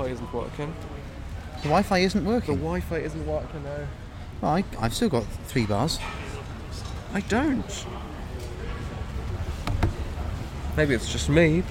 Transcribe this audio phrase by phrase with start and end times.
[0.00, 0.74] Wi-Fi isn't working.
[1.56, 2.56] The Wi-Fi isn't working.
[2.58, 2.88] The working.
[2.88, 3.86] Wi-Fi isn't working now.
[4.40, 5.98] Well, I, I've still got three bars.
[7.12, 7.86] I don't.
[10.76, 11.62] Maybe it's just me.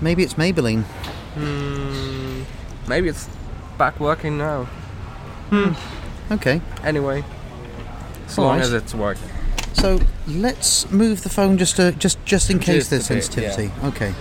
[0.00, 0.82] Maybe it's Maybelline.
[1.34, 2.42] Hmm.
[2.88, 3.28] Maybe it's
[3.78, 4.68] back working now.
[6.30, 6.60] Okay.
[6.84, 7.24] Anyway,
[8.26, 9.28] as long as it's working.
[9.72, 13.70] So let's move the phone just to, just just in case Just there's bit, sensitivity.
[13.84, 14.12] Okay.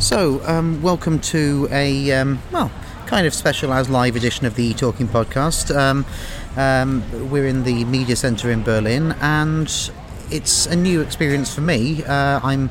[0.00, 2.72] So um, welcome to a um, well
[3.04, 5.76] kind of special as live edition of the Talking podcast.
[5.76, 6.06] Um,
[6.56, 9.68] um, we're in the media centre in Berlin, and
[10.30, 12.02] it's a new experience for me.
[12.04, 12.70] Uh, I'm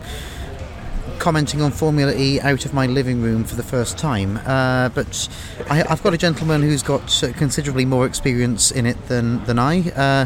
[1.20, 4.38] commenting on Formula E out of my living room for the first time.
[4.38, 5.30] Uh, but
[5.70, 9.92] I, I've got a gentleman who's got considerably more experience in it than, than I.
[9.92, 10.26] Uh,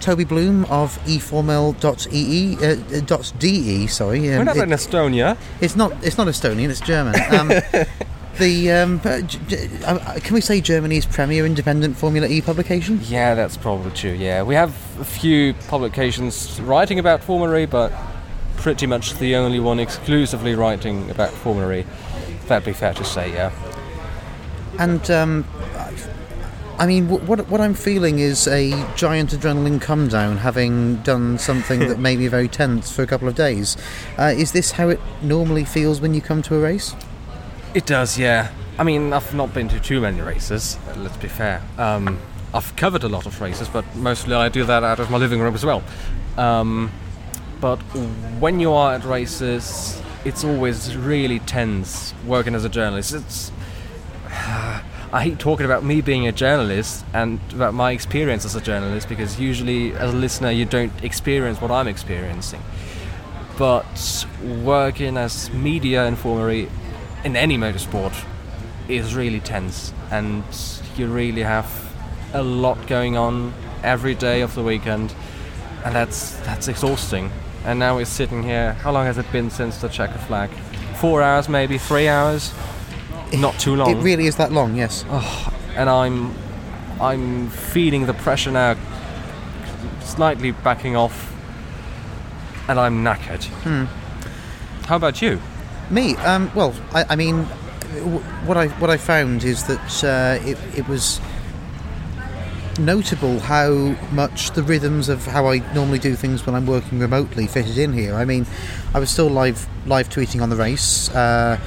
[0.00, 4.20] Toby Bloom of eformel.ee, uh, dot .de, sorry.
[4.20, 5.36] We're Um, not it- in Estonia.
[5.60, 5.92] it's not.
[6.02, 6.68] It's not Estonian.
[6.70, 7.14] It's German.
[7.30, 7.48] Um,
[8.38, 9.20] the um, uh,
[9.86, 13.00] uh, can we say Germany's premier independent Formula E publication?
[13.04, 14.12] Yeah, that's probably true.
[14.12, 17.92] Yeah, we have a few publications writing about Formula E, but
[18.56, 21.84] pretty much the only one exclusively writing about Formula E.
[22.48, 23.32] That'd be fair to say.
[23.32, 23.50] Yeah.
[24.78, 25.44] And um,
[26.78, 31.80] I mean, what what I'm feeling is a giant adrenaline come down, having done something
[31.80, 33.78] that made me very tense for a couple of days.
[34.18, 36.94] Uh, is this how it normally feels when you come to a race?
[37.72, 38.52] It does, yeah.
[38.78, 41.62] I mean, I've not been to too many races, uh, let's be fair.
[41.78, 42.18] Um,
[42.52, 45.40] I've covered a lot of races, but mostly I do that out of my living
[45.40, 45.82] room as well.
[46.36, 46.92] Um,
[47.58, 47.78] but
[48.38, 53.14] when you are at races, it's always really tense working as a journalist.
[53.14, 53.50] It's.
[55.16, 59.08] I hate talking about me being a journalist and about my experience as a journalist
[59.08, 62.62] because usually, as a listener, you don't experience what I'm experiencing.
[63.56, 64.26] But
[64.62, 68.14] working as media informer in any motorsport
[68.90, 70.44] is really tense and
[70.98, 71.66] you really have
[72.34, 75.14] a lot going on every day of the weekend
[75.82, 77.32] and that's that's exhausting.
[77.64, 78.74] And now we're sitting here.
[78.74, 80.50] How long has it been since the checker flag?
[81.00, 82.52] Four hours maybe three hours
[83.34, 85.04] not too long It really is that long, yes.
[85.76, 86.34] and I'm
[87.00, 88.76] I'm feeling the pressure now,
[90.00, 91.34] slightly backing off,
[92.68, 93.44] and I'm knackered.
[94.86, 95.40] How about you?
[95.90, 97.46] Me, um, well, I, I mean,
[97.96, 101.20] w- what I what I found is that uh, it, it was
[102.78, 107.46] notable how much the rhythms of how I normally do things when I'm working remotely
[107.46, 108.14] fitted in here.
[108.14, 108.46] I mean,
[108.94, 111.08] I was still live live tweeting on the race.
[111.10, 111.58] Uh,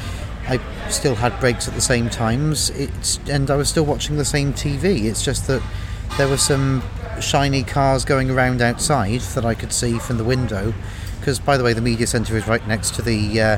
[0.50, 2.72] I still had breaks at the same times.
[2.72, 5.04] It's and I was still watching the same TV.
[5.04, 5.62] It's just that
[6.18, 6.82] there were some
[7.22, 10.74] shiny cars going around outside that I could see from the window.
[11.20, 13.58] Because, by the way, the media centre is right next to the uh,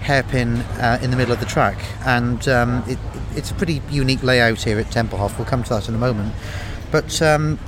[0.00, 2.98] hairpin uh, in the middle of the track, and um, it,
[3.34, 5.36] it's a pretty unique layout here at Tempelhof.
[5.38, 6.34] We'll come to that in a moment.
[6.90, 7.58] But um,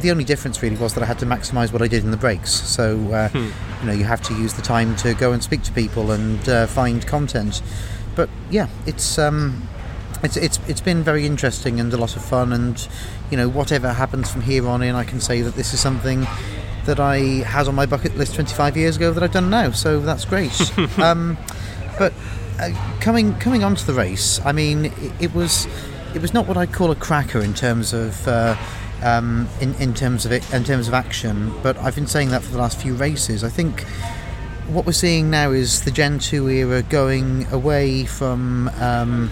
[0.00, 2.16] the only difference really was that I had to maximise what I did in the
[2.16, 2.50] breaks.
[2.50, 5.72] So uh, you know you have to use the time to go and speak to
[5.72, 7.62] people and uh, find content.
[8.14, 9.68] But yeah, it's um,
[10.22, 12.52] it's it's it's been very interesting and a lot of fun.
[12.52, 12.88] And
[13.30, 16.26] you know whatever happens from here on in, I can say that this is something
[16.86, 19.70] that I had on my bucket list 25 years ago that I've done now.
[19.70, 20.52] So that's great.
[20.98, 21.38] um,
[21.98, 22.12] but
[22.60, 22.70] uh,
[23.00, 25.66] coming coming onto the race, I mean, it, it was
[26.14, 28.56] it was not what I'd call a cracker in terms of uh,
[29.02, 31.52] um, in in terms of it in terms of action.
[31.62, 33.44] But I've been saying that for the last few races.
[33.44, 33.84] I think
[34.68, 39.30] what we're seeing now is the Gen 2 era going away from um,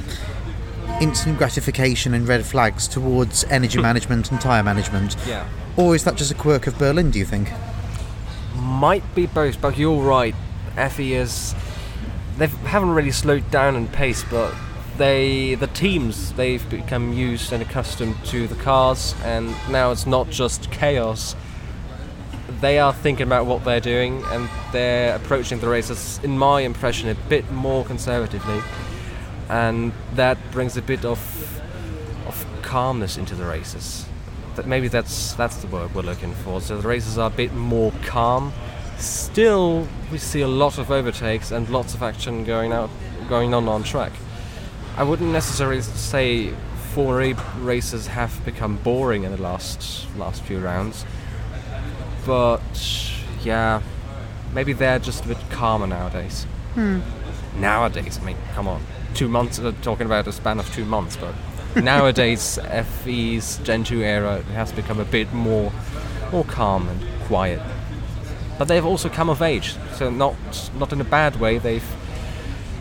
[1.00, 5.16] instant gratification and red flags towards energy management and tyre management.
[5.26, 5.48] Yeah.
[5.76, 7.50] Or is that just a quirk of Berlin, do you think?
[8.56, 10.34] Might be both, but you're right.
[10.90, 11.54] FE is
[12.38, 14.54] they haven't really slowed down in pace, but
[14.98, 20.30] they the teams they've become used and accustomed to the cars, and now it's not
[20.30, 21.34] just chaos.
[22.62, 27.08] They are thinking about what they're doing, and they're approaching the races, in my impression,
[27.08, 28.62] a bit more conservatively,
[29.48, 31.18] and that brings a bit of
[32.28, 34.06] of calmness into the races.
[34.54, 36.60] That maybe that's that's the word we're looking for.
[36.60, 38.52] So the races are a bit more calm.
[38.96, 42.90] Still, we see a lot of overtakes and lots of action going out,
[43.28, 44.12] going on on track.
[44.96, 46.54] I wouldn't necessarily say
[46.94, 51.04] Formula races have become boring in the last last few rounds,
[52.26, 52.60] but
[53.42, 53.82] yeah,
[54.52, 56.46] maybe they're just a bit calmer nowadays.
[57.56, 58.82] Nowadays, I mean, come on,
[59.14, 59.58] two months.
[59.58, 61.34] Uh, talking about a span of two months, but
[61.82, 62.58] nowadays
[63.04, 65.72] FE's Gen 2 era has become a bit more
[66.30, 67.60] more calm and quiet.
[68.58, 70.34] But they've also come of age, so not
[70.78, 71.58] not in a bad way.
[71.58, 71.84] They've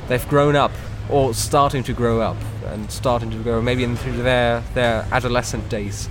[0.07, 0.71] they've grown up
[1.09, 2.37] or starting to grow up
[2.67, 6.07] and starting to grow maybe into their their adolescent days.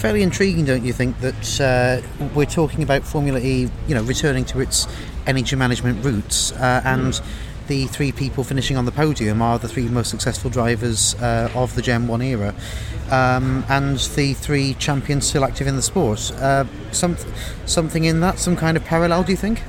[0.00, 2.00] Fairly intriguing, don't you think, that uh,
[2.34, 4.88] we're talking about Formula E, you know, returning to its
[5.26, 7.22] energy management roots, uh, and mm.
[7.66, 11.74] the three people finishing on the podium are the three most successful drivers uh, of
[11.74, 12.54] the Gen 1 era,
[13.10, 16.32] um, and the three champions still active in the sport.
[16.36, 17.18] Uh, some,
[17.66, 19.62] something in that, some kind of parallel, do you think?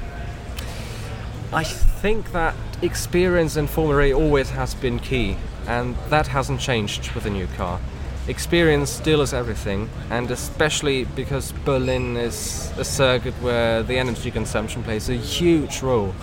[1.51, 5.35] I think that experience in Formula E always has been key,
[5.67, 7.81] and that hasn't changed with the new car
[8.27, 14.83] experience still is everything, and especially because Berlin is a circuit where the energy consumption
[14.83, 16.13] plays a huge role.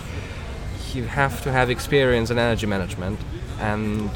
[0.93, 3.19] You have to have experience in energy management,
[3.59, 4.09] and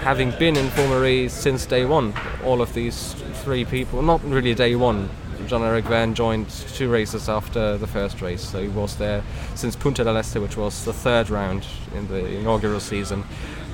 [0.00, 2.14] having been in Formula E since day one,
[2.44, 3.14] all of these
[3.44, 5.08] three people, not really day one,
[5.46, 9.22] Jean-Eric Vergne joined two races after the first race, so he was there
[9.54, 13.24] since Punta del Este, which was the third round in the inaugural season.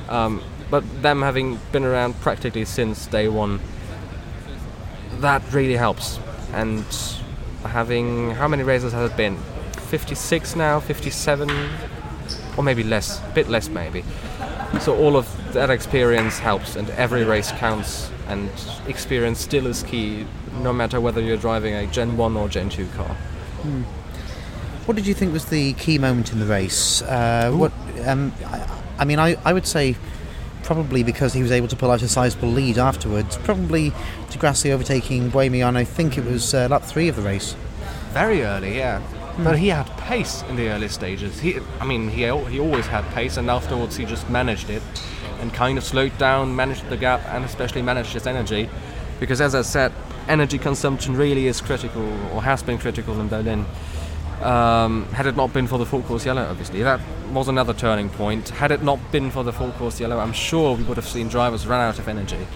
[0.08, 3.60] Um, but them having been around practically since day one,
[5.20, 6.18] that really helps.
[6.52, 6.84] And
[7.64, 9.36] having how many races has it been?
[9.88, 11.50] 56 now, 57,
[12.56, 14.04] or maybe less, a bit less maybe.
[14.80, 18.10] So all of that experience helps, and every race counts.
[18.28, 18.50] And
[18.86, 20.26] experience still is key,
[20.60, 23.06] no matter whether you're driving a Gen 1 or Gen 2 car.
[23.06, 23.82] Hmm.
[24.84, 27.02] What did you think was the key moment in the race?
[27.02, 27.72] Uh, what
[28.06, 29.96] um, I, I mean, I, I would say
[30.62, 33.36] probably because he was able to pull out a sizable lead afterwards.
[33.38, 33.90] Probably
[34.30, 37.56] di Grassi overtaking Buemi on, I think it was uh, lap three of the race.
[38.12, 39.02] Very early, yeah.
[39.36, 39.44] Mm.
[39.44, 41.38] But he had pace in the early stages.
[41.40, 44.82] He, I mean, he, he always had pace, and afterwards he just managed it
[45.40, 48.68] and kind of slowed down, managed the gap, and especially managed his energy.
[49.20, 49.92] Because as I said,
[50.28, 52.02] energy consumption really is critical,
[52.32, 53.64] or has been critical in Berlin.
[54.42, 57.00] Um, had it not been for the full course yellow, obviously, that
[57.32, 58.50] was another turning point.
[58.50, 61.28] Had it not been for the full course yellow, I'm sure we would have seen
[61.28, 62.46] drivers run out of energy.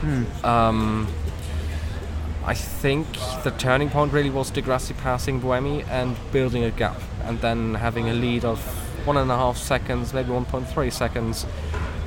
[0.00, 0.24] Hmm.
[0.44, 1.08] Um,
[2.44, 3.06] I think
[3.42, 7.74] the turning point really was di Grassi passing Buemi and building a gap, and then
[7.74, 8.58] having a lead of
[9.06, 11.46] one and a half seconds, maybe 1.3 seconds,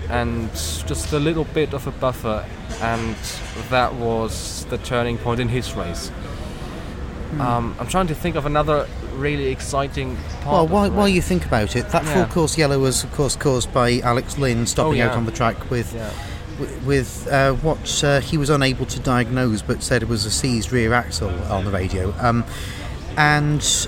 [0.09, 2.45] and just a little bit of a buffer,
[2.81, 3.15] and
[3.69, 6.09] that was the turning point in his race.
[6.09, 7.41] Hmm.
[7.41, 10.45] Um, I'm trying to think of another really exciting part.
[10.45, 12.13] Well, while, while you think about it, that yeah.
[12.13, 15.09] full course yellow was, of course, caused by Alex Lynn stopping oh, yeah.
[15.09, 15.93] out on the track with.
[15.93, 16.11] Yeah.
[16.85, 20.71] With uh, what uh, he was unable to diagnose, but said it was a seized
[20.71, 22.45] rear axle on the radio, um,
[23.17, 23.87] and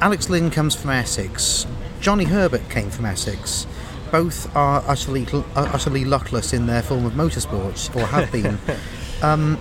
[0.00, 1.68] Alex Lynn comes from Essex.
[2.00, 3.68] Johnny Herbert came from Essex.
[4.10, 8.58] Both are utterly utterly luckless in their form of motorsport, or have been.
[9.22, 9.56] um,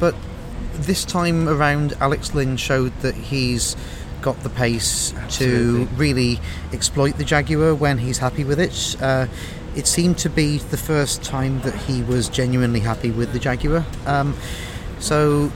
[0.00, 0.14] but
[0.86, 3.76] this time around, Alex Lynn showed that he's
[4.24, 5.86] got the pace Absolutely.
[5.86, 6.40] to really
[6.72, 8.96] exploit the Jaguar when he's happy with it.
[9.00, 9.26] Uh,
[9.76, 13.84] it seemed to be the first time that he was genuinely happy with the Jaguar.
[14.06, 14.34] Um,
[14.98, 15.52] so,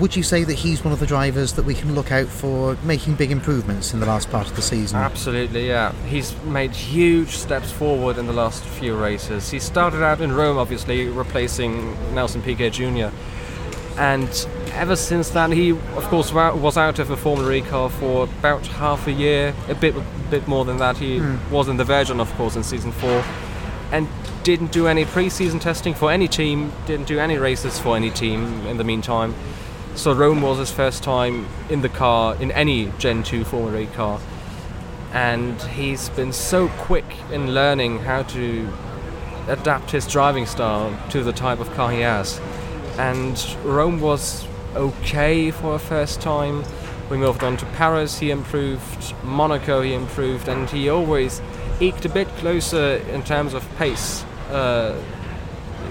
[0.00, 2.76] would you say that he's one of the drivers that we can look out for
[2.82, 4.98] making big improvements in the last part of the season?
[4.98, 5.92] Absolutely, yeah.
[6.06, 9.50] He's made huge steps forward in the last few races.
[9.50, 13.14] He started out in Rome, obviously, replacing Nelson Piquet Jr
[13.96, 18.24] and ever since then he of course was out of a Formula E car for
[18.24, 20.96] about half a year a bit a bit more than that.
[20.96, 21.50] He mm.
[21.50, 23.24] was in the Virgin of course in season 4
[23.92, 24.08] and
[24.42, 28.66] didn't do any pre-season testing for any team didn't do any races for any team
[28.66, 29.34] in the meantime.
[29.94, 33.86] So Rome was his first time in the car in any Gen 2 Formula E
[33.86, 34.20] car.
[35.12, 38.68] And he's been so quick in learning how to
[39.46, 42.40] adapt his driving style to the type of car he has
[42.98, 46.64] and Rome was okay for a first time.
[47.10, 51.42] We moved on to Paris, he improved, Monaco, he improved, and he always
[51.80, 55.00] eked a bit closer in terms of pace uh,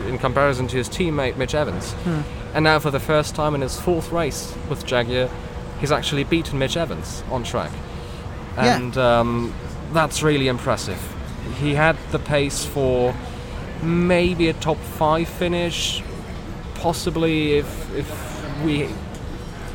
[0.08, 1.92] in comparison to his teammate Mitch Evans.
[1.92, 2.22] Hmm.
[2.56, 5.30] And now, for the first time in his fourth race with Jaguar,
[5.80, 7.72] he's actually beaten Mitch Evans on track.
[8.58, 9.20] And yeah.
[9.20, 9.54] um,
[9.92, 11.00] that's really impressive.
[11.60, 13.16] He had the pace for
[13.82, 16.02] maybe a top five finish,
[16.84, 18.10] possibly if if
[18.66, 18.90] we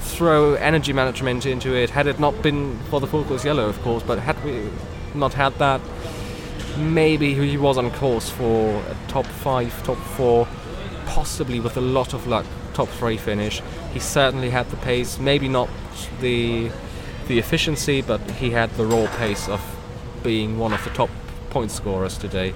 [0.00, 3.80] throw energy management into it, had it not been for the full course yellow, of
[3.82, 4.68] course, but had we
[5.14, 5.80] not had that,
[6.76, 10.46] maybe he was on course for a top five, top four,
[11.06, 13.62] possibly with a lot of luck, top three finish.
[13.94, 15.68] He certainly had the pace, maybe not
[16.20, 16.70] the
[17.26, 19.62] the efficiency, but he had the raw pace of
[20.22, 21.10] being one of the top
[21.48, 22.50] point scorers today,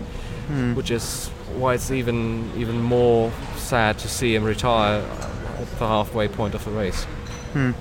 [0.49, 0.75] hmm.
[0.75, 3.33] which is why it's even even more
[3.63, 5.01] sad to see him retire
[5.59, 7.05] at the halfway point of the race.
[7.53, 7.73] Hmm.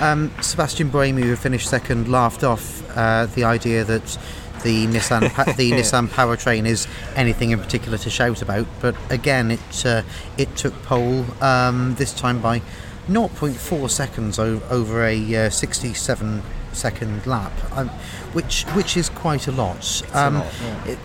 [0.00, 4.18] Um, Sebastian Buemi, who finished second, laughed off uh, the idea that
[4.62, 8.66] the Nissan pa- the Nissan powertrain is anything in particular to shout about.
[8.80, 10.02] But again, it uh,
[10.36, 12.60] it took pole um, this time by
[13.08, 17.88] 0.4 seconds o- over a uh, 67 second lap, um,
[18.32, 20.02] which which is quite a lot.
[20.12, 20.84] Um, lot, yeah.
[20.92, 20.98] it,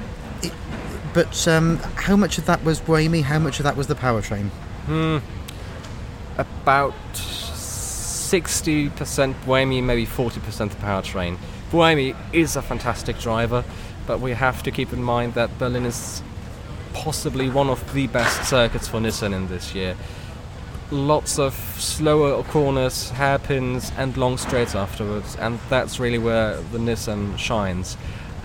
[1.20, 3.24] but um, how much of that was Buemi?
[3.24, 4.48] How much of that was the powertrain?
[4.86, 5.18] Hmm.
[6.38, 8.90] About 60%
[9.44, 11.38] Buemi, maybe 40% the powertrain.
[11.72, 13.66] Buemi is a fantastic driver,
[14.08, 16.24] but we have to keep in mind that Berlin is
[16.94, 19.98] possibly one of the best circuits for Nissan in this year.
[20.90, 27.38] Lots of slower corners, hairpins, and long straights afterwards, and that's really where the Nissan
[27.38, 27.98] shines.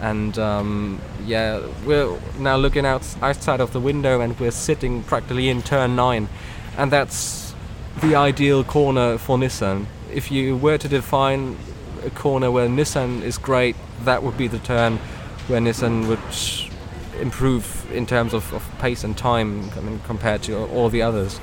[0.05, 5.49] And um, yeah, we're now looking out outside of the window, and we're sitting practically
[5.49, 6.29] in turn nine,
[6.77, 7.55] and that's
[8.03, 9.87] the ideal corner for Nissan.
[10.13, 11.57] If you were to define
[12.05, 14.99] a corner where Nissan is great, that would be the turn
[15.47, 20.67] where Nissan would improve in terms of, of pace and time I mean, compared to
[20.67, 21.41] all the others.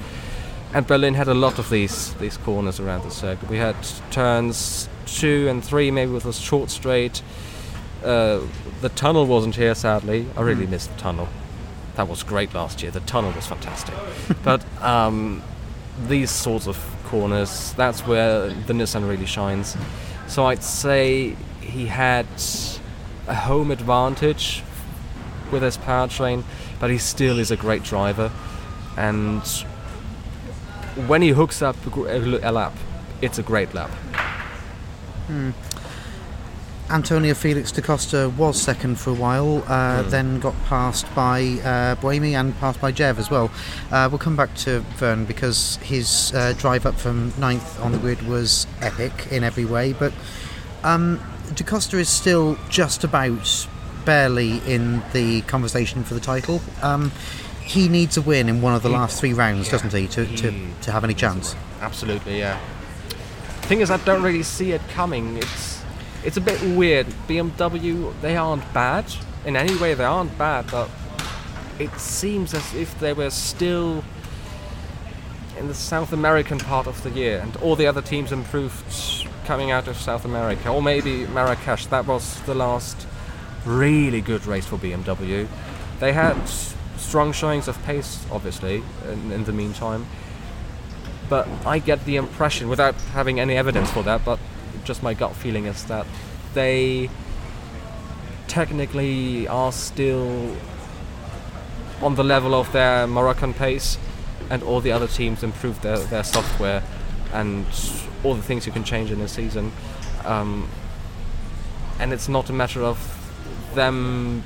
[0.72, 3.50] And Berlin had a lot of these these corners around the circuit.
[3.50, 3.76] We had
[4.12, 7.24] turns two and three, maybe with a short straight.
[8.04, 8.42] Uh,
[8.82, 10.26] the tunnel wasn't here, sadly.
[10.36, 11.28] I really missed the tunnel.
[11.96, 12.92] That was great last year.
[12.92, 13.94] The tunnel was fantastic.
[14.44, 15.44] but um,
[16.08, 19.76] these sorts of corners, that's where the Nissan really shines.
[20.28, 22.26] So I'd say he had
[23.28, 24.64] a home advantage
[25.52, 26.44] with his powertrain,
[26.80, 28.32] but he still is a great driver.
[28.98, 29.46] And
[31.08, 32.74] when he hooks up a a lap,
[33.22, 33.92] it's a great lap.
[36.92, 41.96] Antonio Felix da Costa was second for a while, uh, then got passed by uh,
[41.96, 43.50] Buemi and passed by Jev as well.
[43.92, 47.98] Uh, we'll come back to Vergne because his uh, drive up from ninth on the
[47.98, 50.12] grid was epic in every way, but
[50.84, 51.20] um,
[51.56, 53.68] da Costa is still just about
[54.04, 56.62] barely in the conversation for the title.
[56.82, 57.12] Um,
[57.64, 60.08] he needs a win in one of the He- last three rounds, yeah, doesn't he,
[60.10, 61.56] to, to, to have any chance?
[61.80, 62.60] Absolutely, yeah.
[63.62, 65.38] Thing is, I don't really see it coming.
[65.38, 65.81] It's
[66.24, 67.08] it's a bit weird.
[67.28, 69.06] BMW, they aren't bad
[69.46, 69.94] in any way.
[69.94, 70.90] They aren't bad, but
[71.80, 74.04] it seems as if they were still
[75.58, 79.72] in the South American part of the year, and all the other teams improved coming
[79.72, 81.88] out of South America, or maybe Marrakesh.
[81.88, 83.08] That was the last
[83.66, 85.48] really good race for BMW.
[86.00, 86.38] They had
[86.98, 90.06] strong showings of pace, obviously, in, in the meantime.
[91.30, 94.40] But I get the impression, without having any evidence for that, but
[94.84, 96.06] just my gut feeling is that
[96.54, 97.10] they
[98.48, 100.56] technically are still
[102.02, 103.98] on the level of their Moroccan pace,
[104.50, 106.84] and all the other teams improved their, their software
[107.34, 107.66] and
[108.24, 109.72] all the things you can change in a season.
[110.26, 110.70] Um,
[112.00, 112.98] and it's not a matter of
[113.76, 114.44] them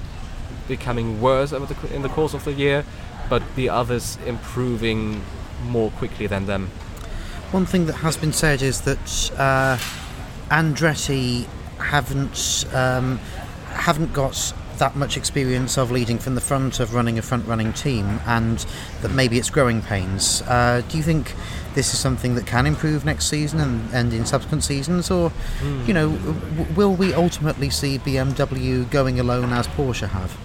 [0.68, 2.86] becoming worse the, in the course of the year,
[3.30, 5.24] but the others improving
[5.63, 6.70] more quickly than them.
[7.51, 9.77] One thing that has been said is that uh,
[10.50, 11.46] Andretti
[11.80, 13.18] haven't um,
[13.70, 17.74] haven't got that much experience of leading from the front of running a front running
[17.74, 18.66] team, and
[19.02, 20.42] that maybe it's growing pains.
[20.44, 21.34] Uh, do you think
[21.75, 25.32] this is something that can improve next season and, and in subsequent seasons, or
[25.86, 30.38] you know, w- will we ultimately see BMW going alone as Porsche have?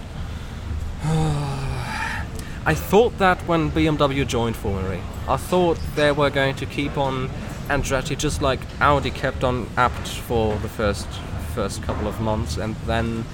[2.67, 5.01] I thought that when BMW joined Formula E.
[5.27, 7.31] I thought they were going to keep on
[7.71, 11.07] Andretti just like Audi kept on Abt for the first
[11.55, 13.25] first couple of months, and then,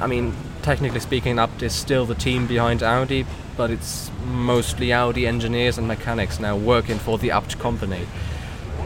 [0.00, 3.24] I mean, technically speaking, Abt is still the team behind Audi,
[3.56, 8.06] but it's mostly Audi engineers and mechanics now working for the Abt company,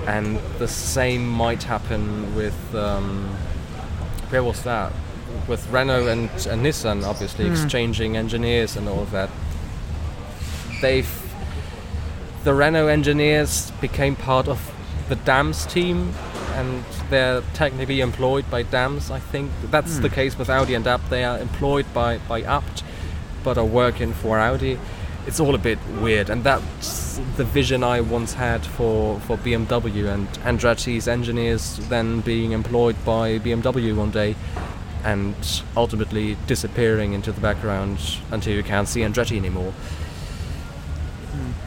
[0.06, 3.28] and the same might happen with um,
[4.28, 4.92] where was that?
[5.48, 9.30] With Renault and, and Nissan, obviously exchanging engineers and all of that.
[10.82, 11.29] They've
[12.44, 14.72] the Renault engineers became part of
[15.08, 16.14] the Dams team,
[16.54, 19.10] and they're technically employed by Dams.
[19.10, 20.14] I think that's the hmm.
[20.14, 21.10] case with Audi and Abt.
[21.10, 22.82] They are employed by by Abt,
[23.44, 24.78] but are working for Audi.
[25.26, 30.12] It's all a bit weird, and that's the vision I once had for, for BMW
[30.12, 34.36] and Andretti's engineers then being employed by BMW one day
[35.04, 35.34] and
[35.76, 37.98] ultimately disappearing into the background
[38.30, 39.72] until you can't see Andretti anymore.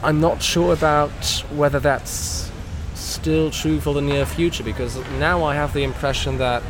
[0.04, 1.10] I'm not sure about
[1.50, 2.52] whether that's
[2.94, 6.62] still true for the near future because now I have the impression that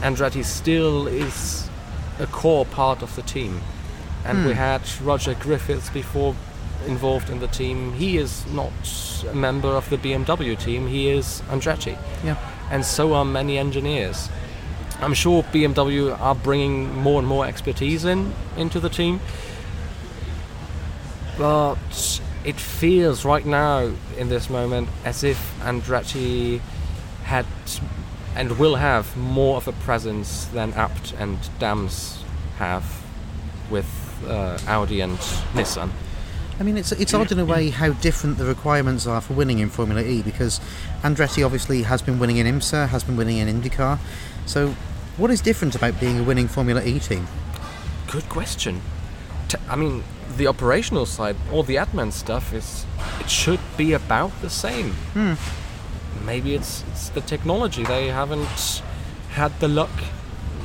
[0.00, 1.68] Andretti still is
[2.20, 3.60] a core part of the team.
[4.24, 4.58] And we hmm.
[4.58, 6.36] had Roger Griffiths before
[6.86, 7.94] involved in the team.
[7.94, 8.72] He is not
[9.28, 11.98] a member of the BMW team, he is Andretti.
[12.24, 12.36] Yeah.
[12.70, 14.28] And so are many engineers.
[15.00, 19.20] I'm sure BMW are bringing more and more expertise in into the team,
[21.36, 26.60] but it feels right now in this moment as if Andretti
[27.24, 27.46] had
[28.34, 32.22] and will have more of a presence than Abt and Dams
[32.58, 33.02] have
[33.70, 33.86] with
[34.26, 35.18] uh, Audi and
[35.54, 35.90] Nissan.
[36.60, 39.60] I mean, it's it's odd in a way how different the requirements are for winning
[39.60, 40.60] in Formula E because
[41.02, 43.98] Andretti obviously has been winning in IMSA, has been winning in IndyCar.
[44.46, 44.70] So,
[45.16, 47.28] what is different about being a winning Formula E team?
[48.10, 48.80] Good question.
[49.48, 50.02] T- I mean,
[50.36, 52.84] the operational side, all the admin stuff is
[53.20, 54.92] it should be about the same.
[55.14, 55.34] Hmm.
[56.24, 58.82] Maybe it's it's the technology they haven't
[59.30, 59.90] had the luck.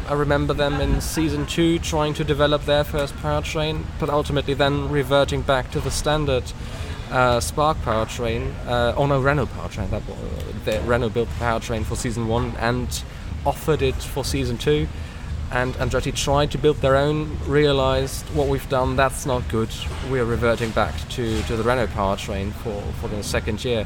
[0.10, 4.90] I remember them in season two trying to develop their first powertrain, but ultimately then
[4.90, 6.44] reverting back to the standard
[7.10, 8.54] uh, Spark powertrain.
[8.66, 9.90] Uh, oh no, Renault powertrain.
[9.92, 10.04] That
[10.66, 13.04] the Renault built the powertrain for season one and
[13.46, 14.88] offered it for season two.
[15.54, 19.70] And Andretti tried to build their own, realized what we've done, that's not good.
[20.10, 23.86] We're reverting back to, to the Renault powertrain for, for the second year.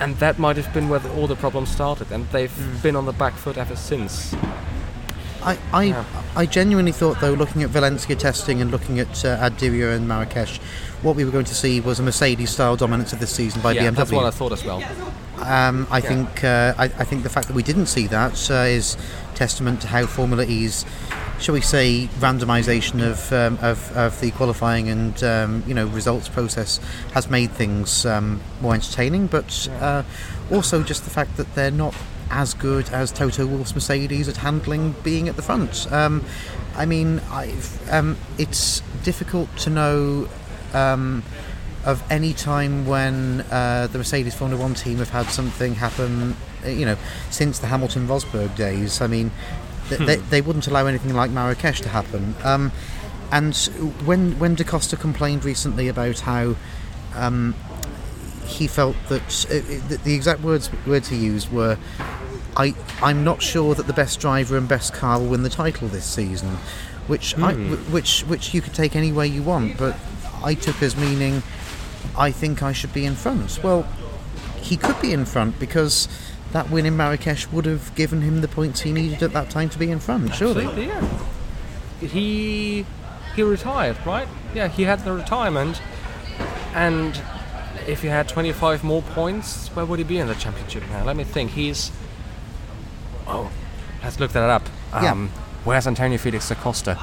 [0.00, 2.82] And that might have been where the, all the problems started, and they've mm.
[2.82, 4.34] been on the back foot ever since.
[5.44, 6.04] I, I, Yeah.
[6.36, 10.06] I genuinely thought, though, looking at Valencia testing and looking at uh, Ad Diriyah and
[10.08, 10.58] Marrakesh,
[11.02, 13.90] what we were going to see was a Mercedes-style dominance of this season by yeah,
[13.90, 13.96] BMW.
[13.96, 14.82] that's what I thought as well.
[15.38, 16.08] Um, I Yeah.
[16.08, 18.96] think uh, I, I think the fact that we didn't see that uh, is
[19.34, 20.86] testament to how Formula E's,
[21.40, 26.28] shall we say, randomisation of, um, of of the qualifying and um, you know results
[26.28, 26.78] process
[27.14, 30.04] has made things um, more entertaining, but uh,
[30.52, 31.94] also just the fact that they're not
[32.32, 35.90] as good as Toto Wolff's Mercedes at handling being at the front.
[35.92, 36.24] Um,
[36.74, 40.28] I mean, I've, um, it's difficult to know.
[40.74, 41.22] Um,
[41.84, 46.68] of any time when uh, the Mercedes Formula One team have had something happen, uh,
[46.68, 46.96] you know,
[47.30, 49.00] since the Hamilton Rosberg days.
[49.00, 49.32] I mean,
[49.88, 52.36] th- they, they wouldn't allow anything like Marrakesh to happen.
[52.44, 52.70] Um,
[53.32, 53.56] and
[54.04, 56.54] when when Da Costa complained recently about how
[57.14, 57.54] um,
[58.46, 59.54] he felt that uh,
[59.88, 61.78] the, the exact words words he used were.
[62.56, 65.88] I, I'm not sure that the best driver and best car will win the title
[65.88, 66.50] this season,
[67.06, 67.92] which I, hmm.
[67.92, 69.96] which which you could take any way you want, but
[70.42, 71.42] I took as meaning
[72.16, 73.60] I think I should be in front.
[73.62, 73.86] Well,
[74.56, 76.08] he could be in front because
[76.52, 79.70] that win in Marrakesh would have given him the points he needed at that time
[79.70, 80.34] to be in front.
[80.34, 81.18] Surely, Absolutely, yeah.
[82.00, 82.86] He
[83.34, 84.28] he retired, right?
[84.54, 85.80] Yeah, he had the retirement,
[86.74, 87.20] and
[87.86, 91.04] if he had 25 more points, where would he be in the championship now?
[91.04, 91.52] Let me think.
[91.52, 91.90] He's
[93.32, 93.50] oh,
[94.02, 94.62] let's look that up.
[94.92, 95.12] Yeah.
[95.12, 95.30] Um,
[95.64, 96.98] Where's Antonio Felix da Costa?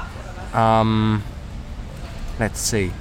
[0.52, 1.22] Um,
[2.38, 2.92] let's see.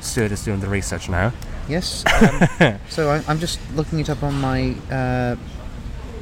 [0.00, 1.32] Stuart is doing the research now.
[1.68, 2.04] yes.
[2.60, 5.36] Um, so I, I'm just looking it up on my uh,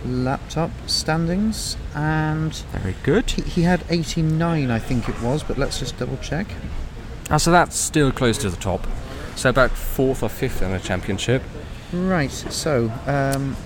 [0.04, 3.30] laptop standings, and Very good.
[3.30, 5.42] he, he had 89, I think it was.
[5.42, 6.46] But let's just double check.
[7.30, 8.86] Ah, so that's still close to the top.
[9.36, 11.42] So about fourth or fifth in the championship.
[11.92, 12.30] Right.
[12.30, 13.56] So um,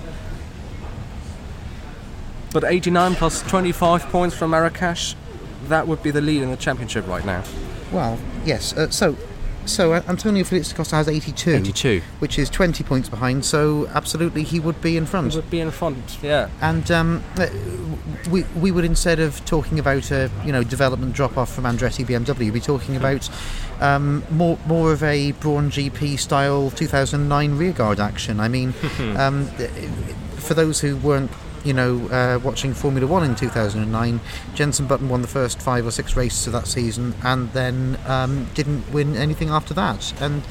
[2.52, 5.14] But 89 plus 25 points from Marrakesh,
[5.68, 7.42] that would be the lead in the championship right now.
[7.92, 8.72] well, yes.
[8.76, 9.16] Uh, so
[9.64, 11.50] so uh, Antonio Felix da Costa has 82.
[11.52, 12.02] 82.
[12.18, 15.34] which is 20 points behind, so absolutely he would be in He front.
[15.36, 16.48] would be in front, yeah.
[16.60, 17.46] And um, uh,
[18.28, 22.04] we, we would instead of talking about a you know development drop off from Andretti
[22.04, 23.30] BMW, be talking about
[23.80, 28.40] um, more more of a Braun GP style 2009 rearguard action.
[28.40, 28.74] I mean,
[29.16, 29.46] um,
[30.38, 31.30] for those who weren't
[31.64, 34.20] you know uh, watching Formula One in 2009,
[34.54, 38.48] Jenson Button won the first five or six races of that season, and then um,
[38.54, 40.20] didn't win anything after that.
[40.20, 40.42] And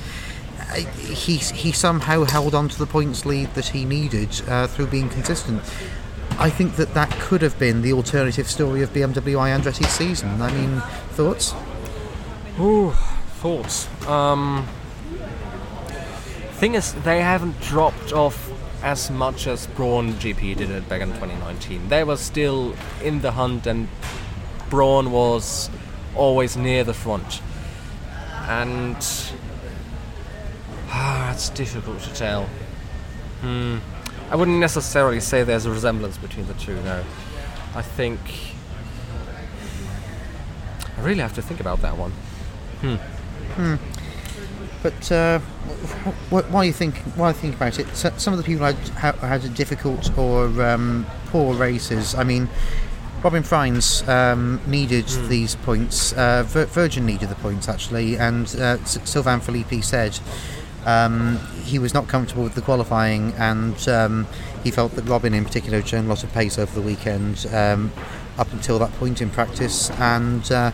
[0.59, 4.87] uh, he he somehow held on to the points lead that he needed uh, through
[4.87, 5.61] being consistent.
[6.37, 10.41] I think that that could have been the alternative story of BMW I Andretti's season.
[10.41, 10.79] I mean,
[11.11, 11.53] thoughts?
[12.59, 12.91] Ooh,
[13.41, 13.87] thoughts.
[14.07, 14.67] Um,
[16.53, 18.50] thing is, they haven't dropped off
[18.83, 21.89] as much as Braun GP did it back in 2019.
[21.89, 23.87] They were still in the hunt, and
[24.69, 25.69] Braun was
[26.15, 27.41] always near the front.
[28.47, 28.97] And
[30.89, 32.45] ah, it's difficult to tell.
[33.41, 33.77] Hmm.
[34.29, 36.75] I wouldn't necessarily say there's a resemblance between the two.
[36.83, 37.03] No,
[37.75, 38.19] I think
[40.97, 42.13] I really have to think about that one.
[44.83, 48.37] But uh, wh- wh- while you think, while I think about it, so- some of
[48.37, 48.75] the people had
[49.19, 52.15] had difficult or um, poor races.
[52.15, 52.49] I mean,
[53.23, 56.13] Robin Frijns um, needed these points.
[56.13, 60.19] Uh, Virgin needed the points actually, and uh, Sylvain Filippi said
[60.83, 64.25] Um, he was not comfortable with the qualifying, and um,
[64.63, 67.45] he felt that Robin, in particular, had shown a lot of pace over the weekend
[67.53, 67.91] um,
[68.39, 70.71] up until that point in practice, and uh,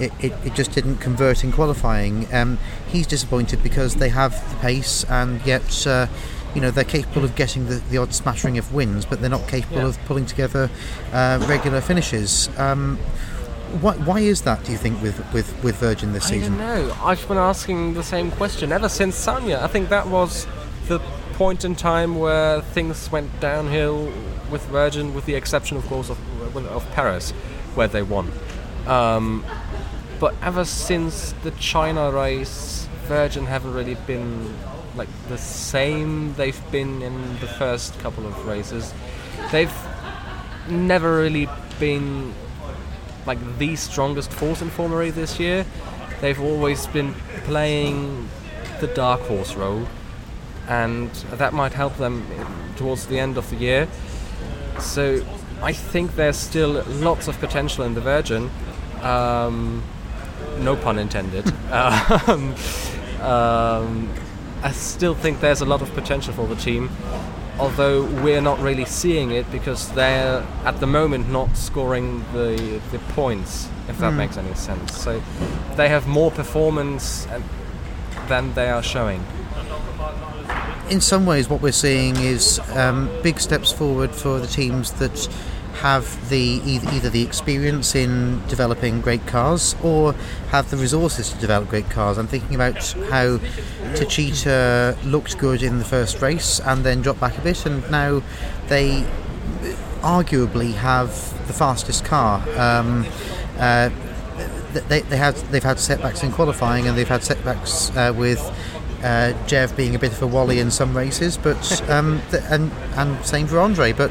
[0.00, 2.32] it, it, it, just didn't convert in qualifying.
[2.34, 5.86] Um, he's disappointed because they have the pace, and yet.
[5.86, 6.06] Uh,
[6.54, 9.46] you know they're capable of getting the, the odd smattering of wins, but they're not
[9.46, 9.88] capable Yeah.
[9.88, 10.70] of pulling together
[11.12, 12.48] uh, regular finishes.
[12.56, 12.96] Um,
[13.82, 14.64] why, why is that?
[14.64, 16.58] Do you think with with, with Virgin this I season?
[16.58, 16.96] I don't know.
[17.04, 19.60] I've been asking the same question ever since Sanya.
[19.60, 20.46] I think that was
[20.88, 20.98] the
[21.34, 24.10] point in time where things went downhill
[24.50, 27.32] with Virgin, with the exception, of course, of, of Paris,
[27.74, 28.32] where they won.
[28.86, 29.44] Um,
[30.18, 34.54] but ever since the China race, Virgin haven't really been
[34.96, 38.94] like the same they've been in the first couple of races.
[39.52, 39.72] They've
[40.68, 41.48] never really
[41.78, 42.34] been
[43.26, 45.66] like the strongest force in Formula E this year.
[46.20, 48.28] They've always been playing
[48.80, 49.86] the dark horse role,
[50.68, 52.26] and that might help them
[52.76, 53.88] towards the end of the year.
[54.78, 55.24] So
[55.62, 58.50] I think there's still lots of potential in the Virgin.
[59.02, 59.82] Um,
[60.58, 61.46] no pun intended.
[61.70, 62.54] um,
[63.20, 64.12] um,
[64.62, 66.90] I still think there's a lot of potential for the team,
[67.58, 72.98] although we're not really seeing it because they're at the moment not scoring the the
[73.14, 74.96] points, if that makes any sense.
[74.96, 75.22] So
[75.76, 77.26] they have more performance
[78.28, 79.24] than they are showing.
[80.90, 85.28] in some ways, what we're seeing is um, big steps forward for the teams that
[85.76, 90.12] have the either, the experience in developing great cars or
[90.50, 92.18] have the resources to develop great cars.
[92.18, 92.76] I'm thinking about
[93.10, 93.38] how
[93.94, 98.22] Techeetah looked good in the first race and then dropped back a bit, and now
[98.68, 99.06] they
[100.00, 101.10] arguably have
[101.46, 102.40] the fastest car.
[102.58, 103.06] Um,
[103.58, 103.90] uh,
[104.88, 108.40] they, they had they've had setbacks in qualifying and they've had setbacks uh, with
[109.02, 109.32] uh,
[109.76, 113.46] being a bit of a wally in some races, but um, th- and and same
[113.46, 113.92] for Andre.
[113.92, 114.10] But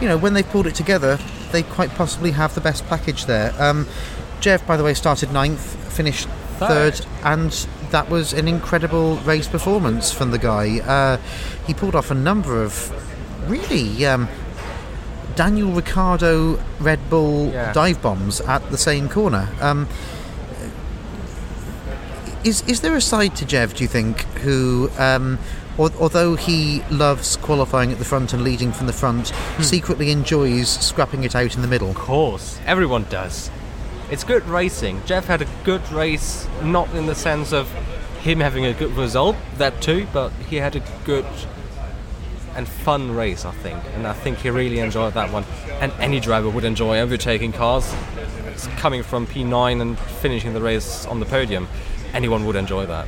[0.00, 1.18] you know when they've pulled it together,
[1.52, 3.54] they quite possibly have the best package there.
[3.58, 3.86] Um,
[4.40, 5.60] Jev, by the way, started ninth,
[5.92, 7.06] finished third, Third.
[7.24, 7.50] and
[7.90, 10.78] that was an incredible race performance from the guy.
[10.80, 11.18] Uh,
[11.66, 12.90] he pulled off a number of
[13.50, 14.04] really.
[14.06, 14.28] Um,
[15.36, 17.72] Daniel Ricciardo Red Bull Yeah.
[17.72, 19.48] dive bombs at the same corner.
[19.60, 19.88] Um,
[22.44, 23.74] is is there a side to Jev?
[23.74, 25.38] Do you think who, um,
[25.78, 29.62] although he loves qualifying at the front and leading from the front, hmm.
[29.62, 31.90] secretly enjoys scrapping it out in the middle?
[31.90, 33.50] Of course, everyone does.
[34.10, 35.00] It's good racing.
[35.02, 37.70] Jev had a good race, not in the sense of
[38.22, 41.24] him having a good result, that too, but he had a good
[42.56, 43.78] and fun race, I think.
[43.94, 45.44] And I think he really enjoyed that one.
[45.80, 47.94] And any driver would enjoy overtaking cars.
[48.46, 51.68] It's coming from P9 and finishing the race on the podium.
[52.12, 53.06] Anyone would enjoy that.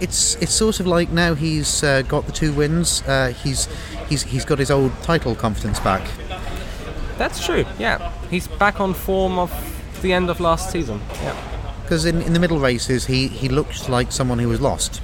[0.00, 3.02] It's it's sort of like now he's uh, got the two wins.
[3.02, 3.68] Uh, he's
[4.08, 6.08] he's he's got his old title confidence back.
[7.16, 8.12] That's true, yeah.
[8.30, 9.50] He's back on form of
[10.02, 11.00] the end of last season.
[11.14, 11.36] Yeah.
[11.82, 15.00] Because in, in the middle races, he, he looked like someone who was lost,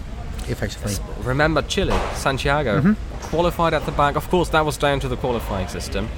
[0.49, 0.95] effectively.
[1.23, 4.17] Remember Chile, Santiago, qualified at the back.
[4.17, 6.09] Of course, that was down to the qualifying system,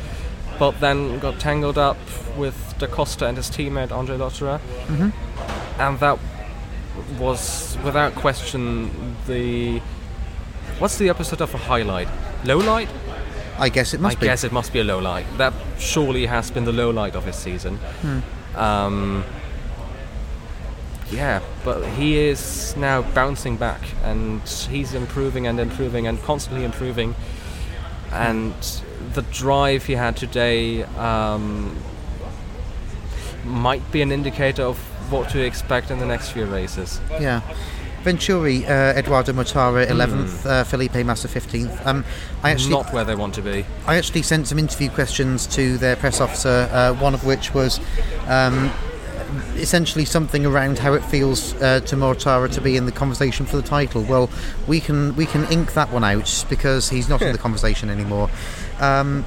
[0.58, 1.96] but then got tangled up
[2.36, 4.60] with Da Costa and his teammate Andre Lotterer,
[5.78, 6.18] and that
[7.18, 9.80] was without question the
[10.78, 12.08] what's the opposite of a highlight?
[12.44, 12.88] Low light?
[13.58, 14.26] I guess it must I be.
[14.26, 15.26] guess it must be a low light.
[15.38, 17.78] That surely has been the low light of his season.
[18.54, 19.24] Um,
[21.10, 27.14] yeah, but he is now bouncing back and he's improving and improving and constantly improving.
[28.12, 28.54] And
[29.14, 31.76] the drive he had today um,
[33.44, 34.78] might be an indicator of
[35.10, 37.00] what to expect in the next few races.
[37.10, 37.40] Yeah.
[38.02, 41.84] Venturi, uh, Edoardo Mortara, 11th, uh, Felipe Massa, 15th.
[41.84, 42.04] Um,
[42.44, 43.66] I actually, Not where they want to be.
[43.84, 47.80] I actually sent some interview questions to their press officer, uh, one of which was
[48.28, 48.70] um,
[49.56, 53.56] essentially something around how it feels uh, to Mortara to be in the conversation for
[53.56, 54.02] the title.
[54.02, 54.30] Well,
[54.68, 58.30] we can we can ink that one out because he's not in the conversation anymore.
[58.78, 59.24] Um,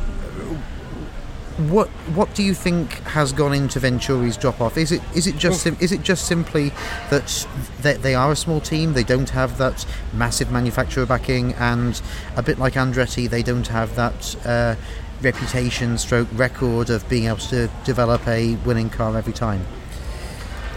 [1.67, 4.77] what what do you think has gone into Venturi's drop off?
[4.77, 6.69] Is it is it just sim- is it just simply
[7.09, 7.45] that
[7.81, 8.93] they, they are a small team?
[8.93, 12.01] They don't have that massive manufacturer backing, and
[12.37, 14.75] a bit like Andretti, they don't have that uh,
[15.21, 19.65] reputation, stroke record of being able to develop a winning car every time.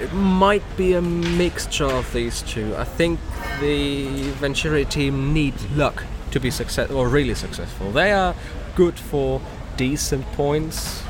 [0.00, 2.74] It might be a mixture of these two.
[2.76, 3.20] I think
[3.60, 7.92] the Venturi team need luck to be successful or really successful.
[7.92, 8.34] They are
[8.74, 9.40] good for
[9.76, 11.02] decent points,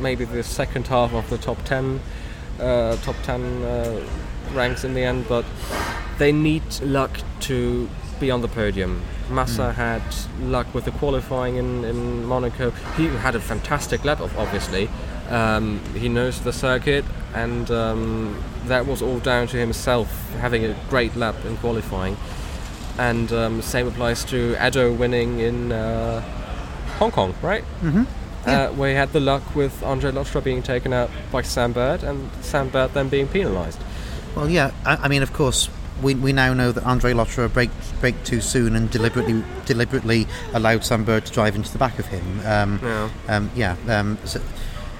[0.00, 2.00] maybe the second half of the top ten,
[2.60, 4.00] uh, top ten uh,
[4.52, 5.26] ranks in the end.
[5.28, 5.44] But
[6.18, 7.88] they need luck to
[8.20, 9.02] be on the podium.
[9.30, 10.02] Massa had
[10.40, 12.70] luck with the qualifying in, in Monaco.
[12.96, 14.88] He had a fantastic lap, obviously.
[15.30, 20.08] Um, he knows the circuit, and um, that was all down to himself
[20.40, 22.16] having a great lap in qualifying.
[22.98, 26.22] And um, same applies to Edo winning in uh,
[27.02, 27.64] Hong Kong, right?
[27.82, 28.06] Mhm.
[28.46, 28.62] Yeah.
[28.62, 32.04] Uh, where he had the luck with Andre Lotterer being taken out by Sam Bird,
[32.04, 33.80] and Sam Bird then being penalised.
[34.36, 34.70] Well, yeah.
[34.86, 35.68] I, I mean, of course,
[36.00, 40.84] we, we now know that Andre Lotterer break break too soon and deliberately deliberately allowed
[40.84, 42.40] Sam Bird to drive into the back of him.
[42.46, 43.08] Um, Yeah.
[43.28, 43.74] um, yeah.
[43.88, 44.40] Um, so,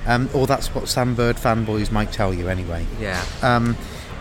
[0.07, 2.85] um, or that's what Sam Bird fanboys might tell you anyway.
[3.01, 3.23] Yeah.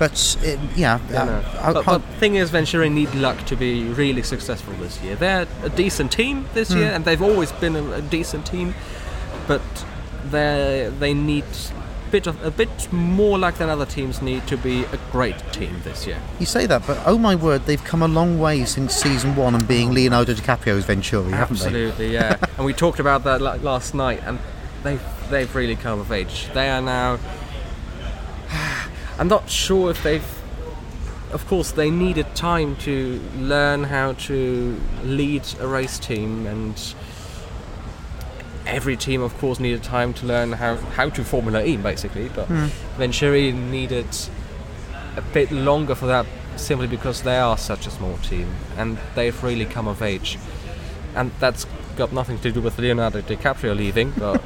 [0.02, 1.42] But it, yeah, Yeah, no.
[1.62, 5.16] how- but, the thing is, Venturi need luck to be really successful this year.
[5.16, 6.80] They're a decent team this hmm.
[6.80, 8.74] year, and they've always been a, a decent team.
[9.48, 9.62] But
[10.32, 11.46] they they need
[12.10, 15.80] bit of a bit more luck than other teams need to be a great team
[15.84, 16.20] this year.
[16.40, 19.54] you say that, but oh my word, they've come a long way since season one
[19.54, 21.66] and being Leonardo DiCaprio's Venturi, haven't they?
[21.66, 22.38] Absolutely, yeah.
[22.58, 24.40] and we talked about that la- last night, and
[24.82, 26.48] they've they've really come of age.
[26.56, 27.20] They are now.
[29.22, 30.26] I'm not sure if they've.
[31.32, 36.96] Of course, they needed time to learn how to lead a race team, and
[38.66, 42.30] every team, of course, needed time to learn how, how to Formula E, basically.
[42.30, 42.66] But hmm.
[42.98, 44.08] Venturi needed
[45.16, 49.44] a bit longer for that, simply because they are such a small team, and they've
[49.44, 50.40] really come of age
[51.16, 51.66] and that's
[51.98, 54.42] got nothing to do with Leonardo DiCaprio leaving, but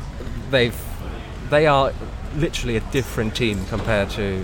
[0.50, 0.80] they've
[1.50, 1.92] they are
[2.36, 4.42] literally a different team compared to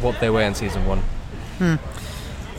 [0.00, 1.02] what they were in season one.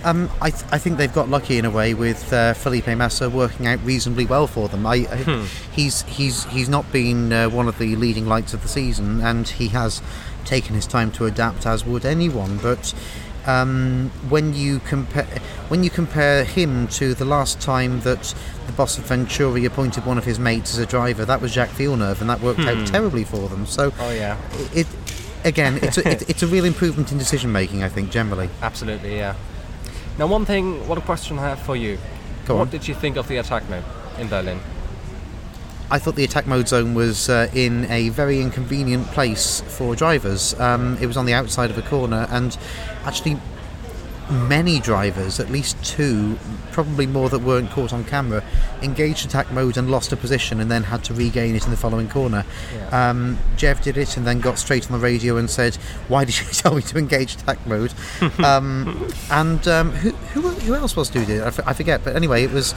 [0.03, 3.27] Um, I, th- I think they've got lucky in a way with uh, Felipe Massa
[3.27, 4.85] working out reasonably well for them.
[4.85, 8.67] I, I he's he's he's not been uh, one of the leading lights of the
[8.67, 10.03] season, and he has
[10.43, 12.57] taken his time to adapt, as would anyone.
[12.57, 12.93] But
[13.47, 15.25] um, when you compare
[15.67, 18.33] when you compare him to the last time that
[18.67, 21.71] the boss of Venturi appointed one of his mates as a driver, that was Jacques
[21.71, 23.65] Villeneuve, and that worked out terribly for them.
[23.65, 24.37] So Oh yeah,
[24.73, 24.87] it
[25.43, 27.83] again, it's a, it, it's a real improvement in decision making.
[27.83, 28.49] I think generally.
[28.61, 29.35] absolutely yeah.
[30.17, 31.97] Now one thing, what a question I have for you.
[32.45, 32.69] Go what on.
[32.69, 33.83] did you think of the attack mode
[34.17, 34.59] in Berlin?
[35.91, 40.59] I thought the attack mode zone was uh, in a very inconvenient place for drivers.
[40.59, 42.57] Um, it was on the outside of a corner, and
[43.03, 43.37] actually,
[44.29, 46.39] many drivers, at least two,
[46.71, 48.43] probably more that weren't caught on camera,
[48.81, 51.77] engaged attack mode and lost a position and then had to regain it in the
[51.77, 52.43] following corner.
[52.75, 53.09] Yeah.
[53.09, 55.75] Um, Jev did it and then got straight on the radio and said,
[56.07, 57.93] "Why did you tell me to engage attack mode?"
[58.43, 61.41] um, and um, who, who who else was doing it?
[61.41, 62.03] I, f- I forget.
[62.03, 62.73] But anyway, it was.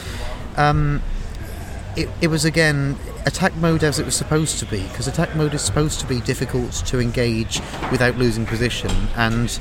[1.99, 5.53] It, it was again attack mode as it was supposed to be because attack mode
[5.53, 9.59] is supposed to be difficult to engage without losing position and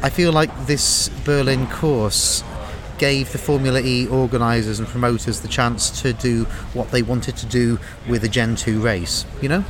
[0.00, 2.44] I feel like this Berlin course
[2.98, 7.46] gave the Formula E organisers and promoters the chance to do what they wanted to
[7.46, 9.64] do with a Gen 2 race you know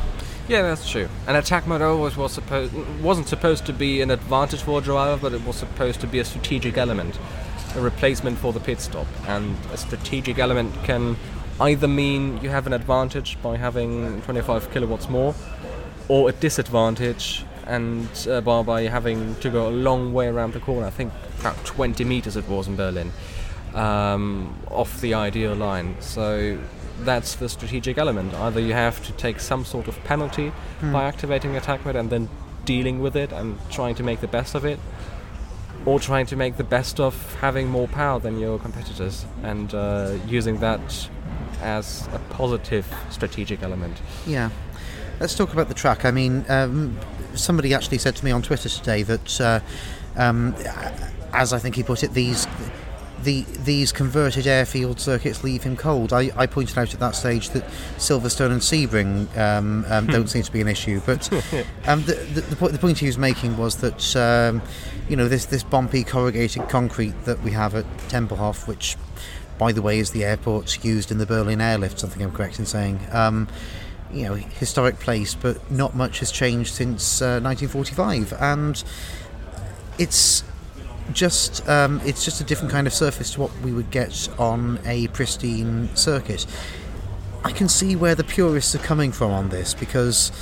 [0.49, 1.09] Yeah, that's true.
[1.29, 5.17] And attack mode always was supposed wasn't supposed to be an advantage for a driver,
[5.17, 7.19] but it was supposed to be a strategic element,
[7.77, 9.07] a replacement for the pit stop.
[9.29, 11.17] And a strategic element can
[11.61, 15.35] either mean you have an advantage by having 25 kilowatts more,
[16.09, 20.61] or a disadvantage and uh, by, by having to go a long way around the
[20.61, 20.87] corner.
[20.87, 23.13] I think about 20 meters it was in Berlin,
[23.75, 25.97] um, off the ideal line.
[26.01, 26.59] So
[27.01, 28.35] that's the strategic element.
[28.35, 30.53] Either you have to take some sort of penalty
[30.93, 32.29] by activating attack mode and then
[32.65, 34.79] dealing with it and trying to make the best of it,
[35.87, 40.15] or trying to make the best of having more power than your competitors and uh,
[40.27, 41.09] using that
[41.61, 44.01] as a positive strategic element.
[44.27, 44.51] Yeah.
[45.19, 46.05] Let's talk about the track.
[46.05, 46.99] I mean, um,
[47.35, 49.61] somebody actually said to me on Twitter today that, uh,
[50.17, 50.55] um,
[51.33, 52.47] as I think he put it, these
[53.25, 56.13] the these converted airfield circuits leave him cold.
[56.13, 57.65] I, I pointed out at that stage that
[57.99, 61.31] Silverstone and Sebring um, um, don't seem to be an issue, but
[61.87, 64.63] um, the, the, the, point, the point he was making was that um,
[65.09, 68.97] you know this this bumpy corrugated concrete that we have at Tempelhof, which
[69.61, 72.03] by the way is the airport used in the Berlin airlift.
[72.03, 72.99] I think I'm correct in saying.
[73.13, 73.47] Um,
[74.11, 78.83] you know, historic place, but not much has changed since uh, 1945, and
[79.99, 80.43] it's
[81.13, 84.81] just um, it's just a different kind of surface to what we would get on
[84.87, 86.47] a pristine circuit.
[87.45, 90.33] I can see where the purists are coming from on this because,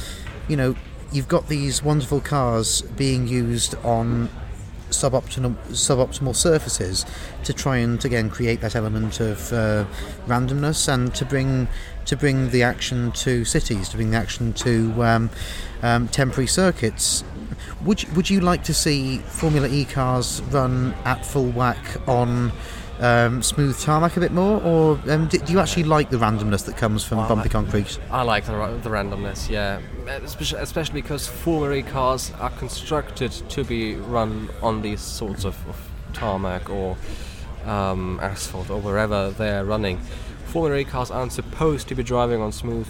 [0.47, 0.77] you know,
[1.13, 4.29] you've got these wonderful cars being used on
[4.91, 7.05] suboptimal suboptimal surfaces
[7.45, 9.85] to try and again create that element of uh,
[10.27, 11.69] randomness and to bring
[12.05, 15.31] to bring the action to cities, to bring the action to um,
[15.83, 17.23] um, temporary circuits.
[17.85, 22.51] would you, would you like to see Formula E cars run at full whack on
[23.01, 26.65] um, smooth tarmac a bit more, or um, do, do you actually like the randomness
[26.67, 27.99] that comes from Well, bumpy concrete?
[28.11, 29.81] I like the, the randomness, yeah.
[30.07, 35.57] Especially, especially because Formula E cars are constructed to be run on these sorts of,
[35.69, 36.97] of tarmac or
[37.67, 39.99] um, asphalt or wherever they're running.
[40.47, 42.89] Formula E cars aren't supposed to be driving on smooth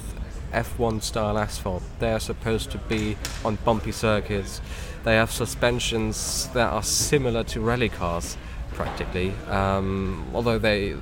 [0.53, 1.83] F1 style asphalt.
[1.99, 4.61] They're supposed to be on bumpy circuits.
[5.05, 8.37] They have suspensions that are similar to rally cars,
[8.79, 9.35] practically.
[9.49, 10.95] Um, although they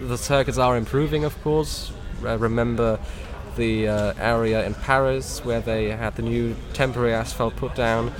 [0.00, 1.92] the circuits are improving, of course.
[2.24, 2.98] Uh, remember
[3.56, 8.12] the uh, area in Paris where they had the new temporary asphalt put down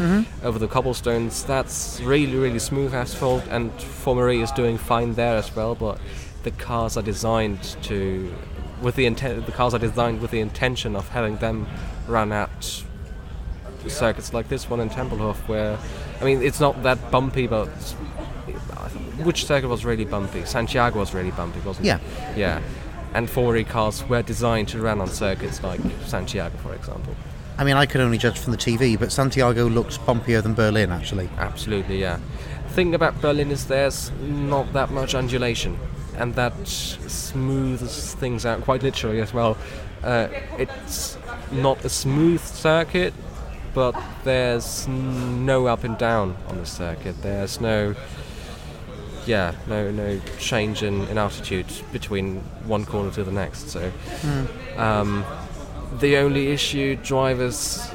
[0.43, 1.45] over the cobblestones.
[1.45, 5.75] That's really, really smooth asphalt, and Formula E is doing fine there as well.
[5.77, 6.01] But
[6.43, 8.35] the cars are designed to,
[8.83, 11.67] with the intent, the cars are designed with the intention of having them
[12.09, 12.83] run at
[13.87, 15.79] circuits like this one in Tempelhof, where,
[16.21, 17.71] I mean, it's not that bumpy, but
[19.23, 20.45] which circuit was really bumpy?
[20.45, 21.97] Santiago was really bumpy, wasn't Yeah.
[21.97, 22.03] it?
[22.37, 22.59] Yeah.
[22.59, 22.61] Yeah.
[23.15, 27.15] And Formula E cars were designed to run on circuits like Santiago, for example.
[27.57, 30.93] I mean, I could only judge from the TV, but Santiago looks bumpier than Berlin,
[30.93, 31.29] actually.
[31.39, 32.19] Absolutely, yeah.
[32.69, 35.77] The thing about Berlin is there's not that much undulation,
[36.17, 39.57] and that smooths things out quite literally as well.
[40.05, 41.19] Uh, it's
[41.51, 43.13] not a smooth circuit,
[43.75, 47.21] but there's no up and down on the circuit.
[47.23, 47.95] There's no,
[49.29, 53.69] yeah, no no change in, in altitude between one corner to the next.
[53.69, 53.93] So,
[54.77, 55.25] um,
[56.01, 57.91] the only issue drivers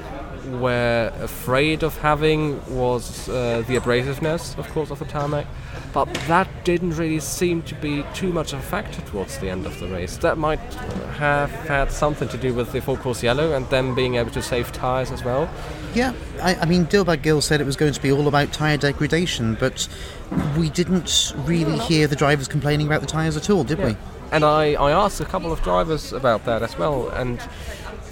[0.59, 5.47] were afraid of having was uh, the abrasiveness, of course, of the tarmac.
[5.93, 9.67] But that didn't really seem to be too much of a factor towards the end
[9.67, 10.17] of the race.
[10.17, 10.59] That might
[11.19, 14.41] have had something to do with the full course yellow and them being able to
[14.41, 15.47] save tyres as well.
[15.93, 18.77] Yeah, I, I mean, Dilbagh Gill said it was going to be all about tyre
[18.77, 19.87] degradation, but
[20.57, 23.95] we didn't really hear the drivers complaining about the tyres at all, did we?
[24.31, 27.39] And I, I asked a couple of drivers about that as well, and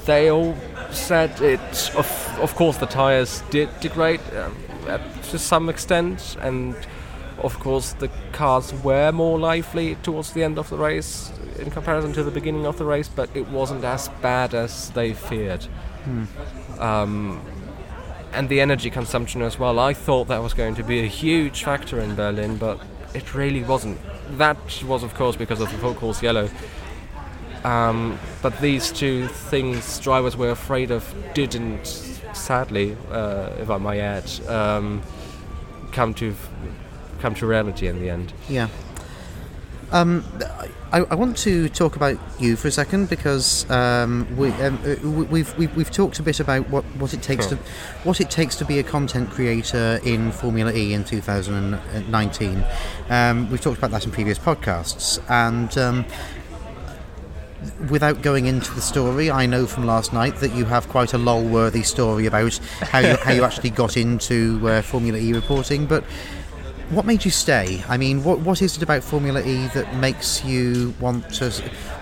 [0.05, 0.55] they all
[0.91, 1.59] said it.
[1.95, 4.55] Of, of course, the tires did degrade um,
[5.29, 6.75] to some extent, and
[7.43, 12.13] of course, the cars were more lively towards the end of the race in comparison
[12.13, 15.65] to the beginning of the race, but it wasn't as bad as they feared.
[16.79, 17.41] Um,
[18.33, 19.79] and the energy consumption as well.
[19.79, 22.79] I thought that was going to be a huge factor in Berlin, but
[23.13, 23.99] it really wasn't.
[24.37, 26.49] That was, of course, because of the full course yellow.
[27.63, 31.85] Um, but these two things drivers were afraid of didn't,
[32.33, 35.01] sadly, uh, if I may add, um,
[35.91, 36.35] come to
[37.21, 38.33] come to reality in the end.
[38.49, 38.67] Yeah.
[39.91, 40.23] Um,
[40.93, 44.95] I, I want to talk about you for a second because um, we, um, uh,
[45.03, 47.57] we- we've, we've we've talked a bit about what, what it takes Sure.
[47.57, 47.63] to
[48.05, 52.63] what it takes to be a content creator in Formula E in 2019.
[53.09, 56.05] Um, we've talked about that in previous podcasts, and um,
[57.89, 61.17] without going into the story, I know from last night that you have quite a
[61.17, 66.03] lol-worthy story about how you, how you actually got into uh, Formula E reporting, but.
[66.91, 67.81] What made you stay?
[67.87, 71.49] I mean, what what is it about Formula E that makes you want to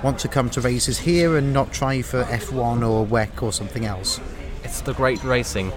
[0.01, 3.85] want to come to races here and not try for F1 or WEC or something
[3.85, 4.19] else?
[4.63, 5.71] It's the great racing.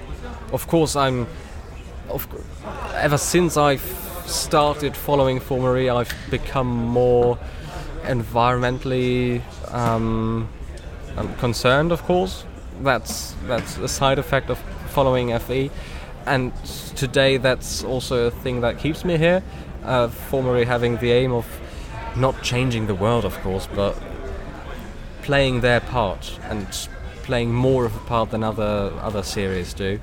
[0.50, 1.26] Of course, I'm.
[2.08, 2.26] Of,
[2.94, 3.82] ever since I've
[4.24, 7.38] started following Formula E, I've become more
[8.04, 9.42] environmentally
[9.74, 10.48] um,
[11.18, 11.92] um, concerned.
[11.92, 12.46] Of course,
[12.80, 15.70] that's that's a side effect of following FE,
[16.26, 16.52] and
[16.96, 19.42] today that's also a thing that keeps me here.
[19.84, 21.46] Uh, Formula E having the aim of
[22.16, 24.00] not changing the world, of course, but
[25.22, 26.66] playing their part and
[27.22, 29.98] playing more of a part than other other series do.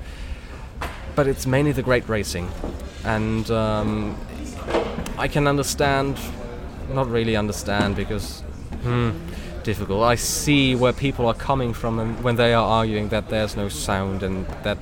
[1.14, 2.48] But it's mainly the great racing,
[3.04, 4.16] and um,
[5.18, 6.18] I can understand,
[6.92, 8.40] not really understand because
[8.82, 9.10] hmm,
[9.62, 10.02] difficult.
[10.02, 13.68] I see where people are coming from and when they are arguing that there's no
[13.68, 14.78] sound and that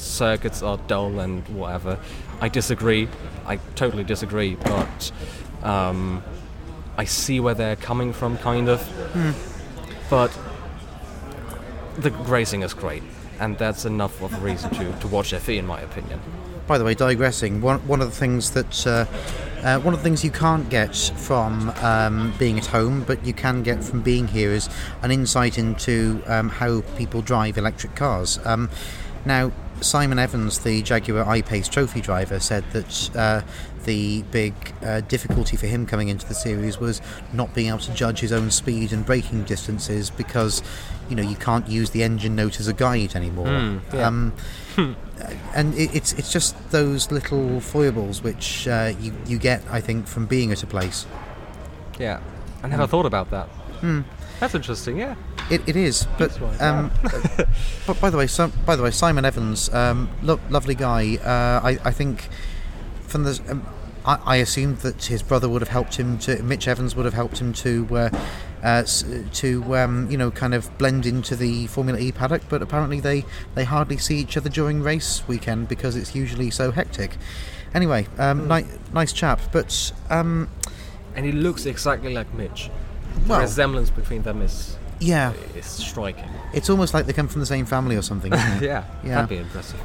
[0.00, 1.98] circuits are dull and whatever.
[2.40, 3.08] I disagree.
[3.46, 5.12] I totally disagree, but
[5.62, 6.22] um,
[6.96, 8.86] I see where they're coming from, kind of.
[10.08, 10.36] But
[11.98, 13.02] the racing is great,
[13.38, 16.20] and that's enough of a reason to, to watch FE, in my opinion.
[16.66, 19.06] By the way, digressing, one, one of the things that uh,
[19.62, 23.34] uh, one of the things you can't get from um, being at home, but you
[23.34, 24.70] can get from being here, is
[25.02, 28.38] an insight into um, how people drive electric cars.
[28.46, 28.70] Um,
[29.26, 33.42] now, Simon Evans, the Jaguar I-Pace Trophy driver, said that uh,
[33.84, 37.00] the big uh, difficulty for him coming into the series was
[37.32, 40.62] not being able to judge his own speed and braking distances because,
[41.08, 43.46] you know, you can't use the engine note as a guide anymore.
[43.46, 44.06] Mm, yeah.
[44.06, 44.32] um,
[45.54, 50.06] and it, it's it's just those little foibles which uh, you you get, I think,
[50.06, 51.06] from being at a place.
[51.98, 52.20] Yeah,
[52.62, 53.46] I never thought about that.
[53.80, 54.02] Hmm.
[54.40, 54.98] That's interesting.
[54.98, 55.16] Yeah.
[55.50, 56.92] It, it is, but um,
[57.86, 61.16] but by the way, so, by the way, Simon Evans, um, lo- lovely guy.
[61.16, 62.28] Uh, I, I think
[63.02, 63.66] from the, um,
[64.06, 66.40] I, I assumed that his brother would have helped him to.
[66.42, 68.10] Mitch Evans would have helped him to, uh,
[68.62, 68.84] uh,
[69.32, 72.42] to um, you know, kind of blend into the Formula E paddock.
[72.48, 73.24] But apparently, they
[73.56, 77.16] they hardly see each other during race weekend because it's usually so hectic.
[77.74, 80.48] Anyway, um, ni- nice chap, but um,
[81.16, 82.70] And he looks exactly like Mitch.
[83.24, 86.28] The well, resemblance between them is yeah, It's striking.
[86.52, 88.32] it's almost like they come from the same family or something.
[88.32, 88.62] Isn't it?
[88.72, 89.14] yeah, Yeah.
[89.16, 89.80] that'd be impressive.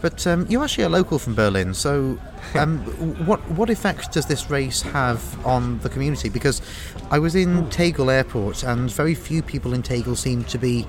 [0.00, 2.18] But um, you're actually a local from Berlin, so
[2.54, 2.78] um,
[3.26, 6.30] what what effect does this race have on the community?
[6.30, 6.62] Because
[7.10, 10.86] I was in Tegel Airport, and very few people in Tegel seem to be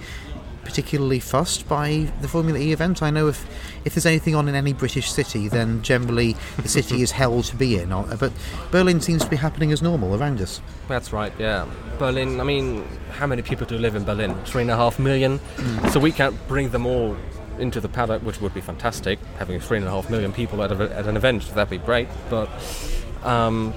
[0.64, 3.02] particularly fussed by the Formula E event.
[3.02, 3.46] I know if
[3.84, 7.56] if there's anything on in any British city, then generally the city is hell to
[7.56, 7.92] be in.
[7.92, 8.32] uh, But
[8.72, 10.62] Berlin seems to be happening as normal around us.
[10.88, 11.66] That's right, yeah.
[11.98, 14.36] Berlin, I mean, how many people do live in Berlin?
[14.46, 15.40] Three and a half million.
[15.92, 17.16] So we can't bring them all
[17.60, 19.20] into the paddock, which would be fantastic.
[19.40, 22.08] Having three and a half million people at, a, at an event, that'd be great.
[22.30, 22.50] But
[23.24, 23.74] um,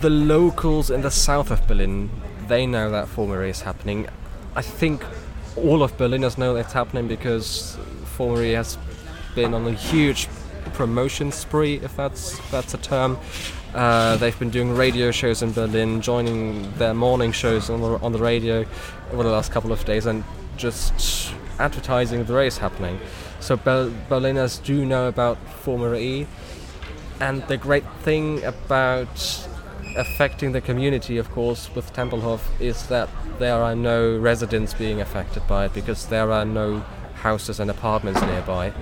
[0.00, 2.10] the locals in the south of Berlin,
[2.48, 4.08] they know that Formula E is happening.
[4.54, 5.04] I think
[5.56, 7.76] all of Berliners know it's happening because
[8.16, 8.76] E has
[9.34, 10.28] been on a huge
[10.74, 13.18] promotion spree, if that's that's a term.
[13.74, 18.12] Uh, they've been doing radio shows in Berlin, joining their morning shows on the on
[18.12, 18.64] the radio
[19.12, 20.22] over the last couple of days, and
[20.56, 23.00] just advertising the race happening.
[23.40, 26.26] So Ber- Berliners do know about Formula E,
[27.20, 29.48] and the great thing about
[29.96, 35.46] affecting the community, of course, with Tempelhof is that there are no residents being affected
[35.46, 36.80] by it because there are no
[37.14, 38.72] houses and apartments nearby.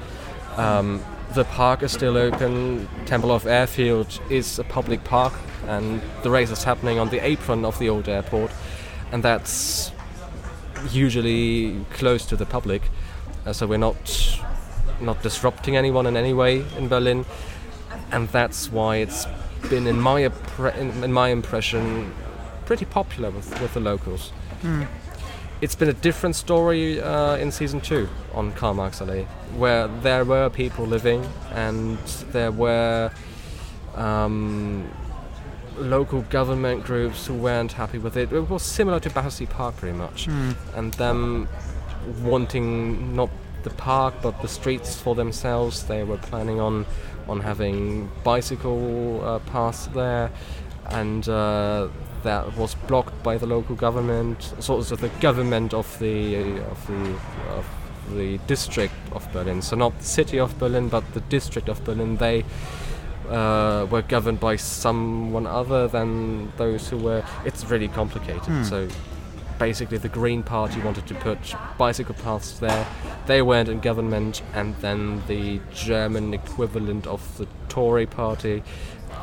[0.57, 1.03] Um,
[1.35, 2.89] the park is still open.
[3.05, 5.33] Tempelhof Airfield is a public park,
[5.67, 8.51] and the race is happening on the apron of the old airport,
[9.13, 9.93] and that's
[10.91, 12.83] usually close to the public.
[13.47, 14.41] Uh, so we're not
[15.01, 17.25] not disrupting anyone in any way in Berlin,
[18.13, 19.27] and that's why it's
[19.69, 22.13] been, in my in, in my impression,
[22.67, 24.33] pretty popular with, with the locals.
[25.61, 30.25] It's been a different story uh, in season two on Karl Marx Allee, where there
[30.25, 31.99] were people living and
[32.33, 33.11] there were
[33.95, 34.89] um,
[35.77, 38.33] local government groups who weren't happy with it.
[38.33, 40.29] It was similar to Battersea Park, pretty much,
[40.75, 41.49] and them
[42.23, 43.29] wanting not
[43.63, 45.85] the park but the streets for themselves.
[45.85, 46.87] They were planning on
[47.31, 50.31] on having bicycle uh, paths there,
[50.91, 51.89] and uh,
[52.23, 54.55] that was blocked by the local government.
[54.59, 57.15] Sort of the government of the of the
[57.57, 57.67] of
[58.15, 59.63] the district of Berlin.
[59.63, 62.17] So not the city of Berlin, but the district of Berlin.
[62.17, 62.45] They
[63.29, 67.23] uh, were governed by someone other than those who were.
[67.45, 68.67] It's really complicated.
[68.67, 68.89] So
[69.61, 71.39] basically, the Green Party wanted to put
[71.79, 72.85] bicycle paths there.
[73.27, 78.65] They weren't in government, and then the German equivalent of the Tory Party,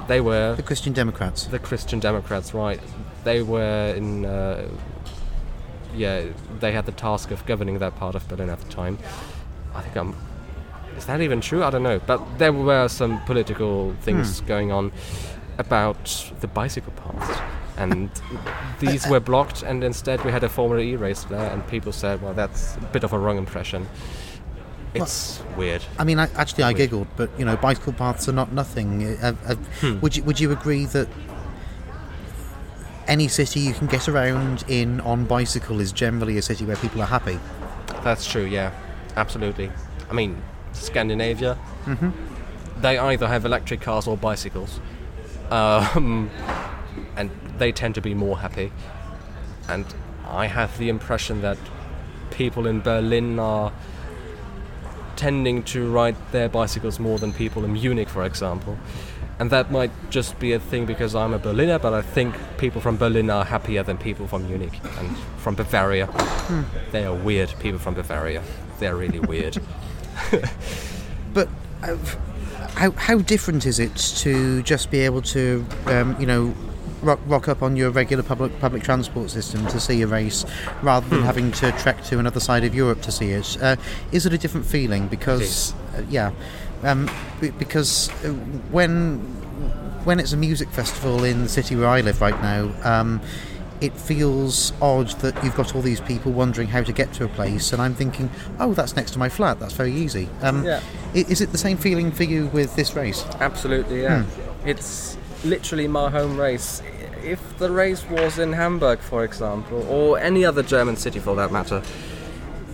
[0.08, 1.46] they were The Christian Democrats.
[1.48, 2.80] the Christian Democrats, right?
[3.26, 4.26] They were in.
[4.26, 4.70] Uh,
[5.96, 6.26] yeah,
[6.60, 8.98] they had the task of governing that part of Berlin at the time.
[9.74, 10.16] I think I'm.
[10.96, 11.64] Is that even true?
[11.64, 12.00] I don't know.
[12.00, 14.92] But there were some political things going on
[15.58, 17.37] about the bicycle paths.
[17.78, 18.09] And
[18.80, 22.21] these were blocked, and instead we had a Formula E race there, and people said,
[22.21, 23.88] well, that's a bit of a wrong impression.
[24.95, 25.84] It's weird.
[25.99, 26.78] I mean, I, actually, I Weird.
[26.78, 29.03] giggled, but you know, bicycle paths are not nothing.
[29.21, 29.99] Uh, uh, Hmm.
[29.99, 31.07] Would you Would you agree that
[33.07, 37.01] any city you can get around in on bicycle is generally a city where people
[37.01, 37.39] are happy?
[38.03, 38.71] That's true, yeah,
[39.15, 39.71] absolutely.
[40.09, 40.41] I mean,
[40.73, 41.57] Scandinavia,
[42.82, 44.80] they either have electric cars or bicycles,
[45.51, 46.30] um,
[47.15, 47.30] and
[47.60, 48.72] they tend to be more happy.
[49.68, 49.86] And
[50.28, 51.58] I have the impression that
[52.32, 53.72] people in Berlin are
[55.16, 58.78] tending to ride their bicycles more than people in Munich, for example.
[59.39, 62.82] And that might just be a thing because I'm a Berliner, but I think people
[62.82, 66.10] from Berlin are happier than people from Munich and from Bavaria.
[66.91, 68.43] They are weird, people from Bavaria.
[68.80, 69.60] They're really weird.
[71.38, 71.49] But
[71.84, 71.97] uh,
[72.74, 76.55] how how different is it to just be able to, um, you know,
[77.08, 80.45] rock, rock up on your regular public public transport system to see a race,
[80.84, 83.58] rather than having to trek to another side of Europe to see it.
[83.62, 83.78] Uh,
[84.12, 85.08] is it a different feeling?
[85.08, 86.32] Because uh, yeah,
[86.84, 87.10] um,
[87.41, 88.30] b- because uh,
[88.72, 89.18] when
[90.03, 92.72] when it's a music festival in the city where I live right now.
[92.84, 93.22] Um,
[93.80, 97.28] it feels odd that you've got all these people wondering how to get to a
[97.28, 98.28] place, and I'm thinking,
[98.60, 99.60] oh, that's next to my flat.
[99.60, 100.28] That's very easy.
[100.41, 100.82] Um, Yeah.
[101.14, 103.24] Is it the same feeling for you with this race?
[103.39, 104.24] Absolutely, yeah.
[104.66, 106.82] It's literally my home race.
[107.28, 111.51] If the race was in Hamburg, for example, or any other German city for that
[111.51, 111.84] matter,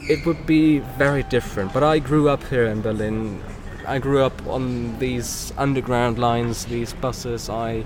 [0.01, 1.73] it would be very different.
[1.73, 3.41] But I grew up here in Berlin.
[3.87, 7.49] I grew up on these underground lines, these buses.
[7.49, 7.83] I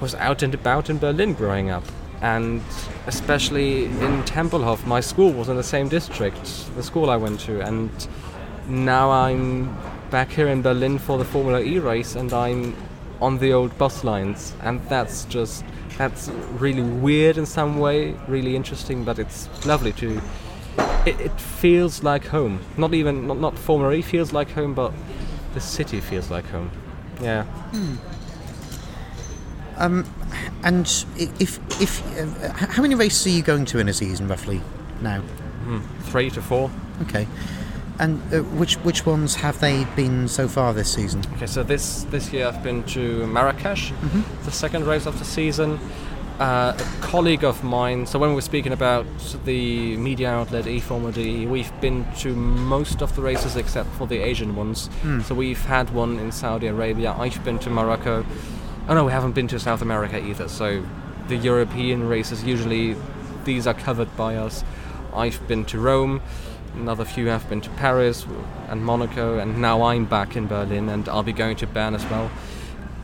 [0.00, 1.84] was out and about in Berlin growing up.
[2.20, 2.62] And
[3.08, 6.44] especially in Tempelhof, my school was in the same district,
[6.76, 7.60] the school I went to.
[7.62, 7.90] And
[8.68, 9.76] now I'm
[10.10, 12.76] back here in Berlin for the Formula E race, and I'm
[13.20, 15.64] on the old bus lines, and that's just
[15.96, 20.20] that's really weird in some way, really interesting, but it's lovely to.
[21.06, 22.60] It, it feels like home.
[22.76, 24.92] Not even not, not Formula E feels like home, but
[25.54, 26.70] the city feels like home.
[27.20, 27.46] Yeah.
[29.76, 30.04] Um,
[30.62, 34.60] and if if uh, how many races are you going to in a season roughly
[35.00, 35.22] now?
[36.04, 36.70] Three to four.
[37.02, 37.26] Okay,
[37.98, 41.22] and uh, which which ones have they been so far this season?
[41.34, 43.92] Okay, so this this year I've been to Marrakesh,
[44.44, 45.78] the second race of the season.
[46.38, 48.06] Uh, a colleague of mine.
[48.06, 49.04] So when we were speaking about
[49.44, 54.54] the media outlet eFormel we've been to most of the races except for the Asian
[54.54, 54.88] ones.
[55.26, 57.12] So we've had one in Saudi Arabia.
[57.18, 58.24] I've been to Morocco.
[58.88, 60.46] Oh no, we haven't been to South America either.
[60.48, 60.84] So
[61.26, 62.94] the European races usually
[63.44, 64.62] these are covered by us.
[65.12, 66.20] I've been to Rome.
[66.74, 68.24] Another few have been to Paris
[68.68, 72.04] and Monaco, and now I'm back in Berlin, and I'll be going to Bern as
[72.06, 72.30] well.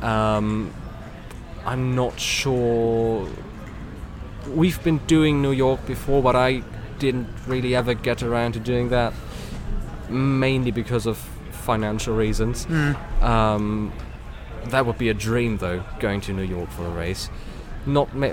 [0.03, 0.73] Um,
[1.67, 3.27] I'm not sure.
[4.49, 6.63] We've been doing New York before, but I
[6.99, 9.13] didn't really ever get around to doing that,
[10.09, 11.17] mainly because of
[11.51, 12.67] financial reasons.
[13.23, 13.93] Um,
[14.67, 17.29] that would be a dream, though, going to New York for a race.
[17.87, 18.29] Not ma-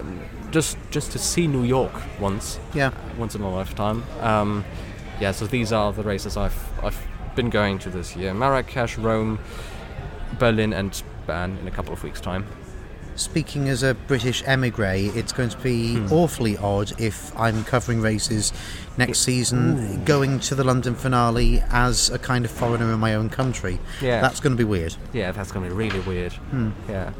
[0.52, 4.04] just just to see New York once Yeah, once in a lifetime.
[4.22, 4.64] Um,
[5.22, 6.99] yeah, so these are the races I've I've
[7.36, 9.39] been going to this year: Marrakesh, Rome,
[10.39, 12.45] Berlin, and Bern in a couple of weeks' time.
[13.15, 18.53] Speaking as a British emigre, it's going to be awfully odd if I'm covering races
[18.97, 23.30] next season, going to the London finale as a kind of foreigner in my own
[23.30, 23.80] country.
[24.01, 24.22] Yeah.
[24.22, 24.95] That's going to be weird.
[25.13, 26.34] Yeah, that's gonna be really weird.
[26.89, 27.11] Yeah.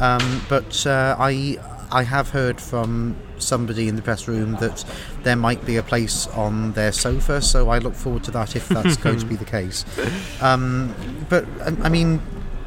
[0.00, 1.56] Um, but uh, I
[1.90, 4.84] I have heard from somebody in the press room that
[5.22, 8.68] there might be a place on their sofa, so I look forward to that if
[8.68, 9.84] that's going to be the case.
[10.40, 10.94] Um,
[11.28, 12.20] but um, I mean,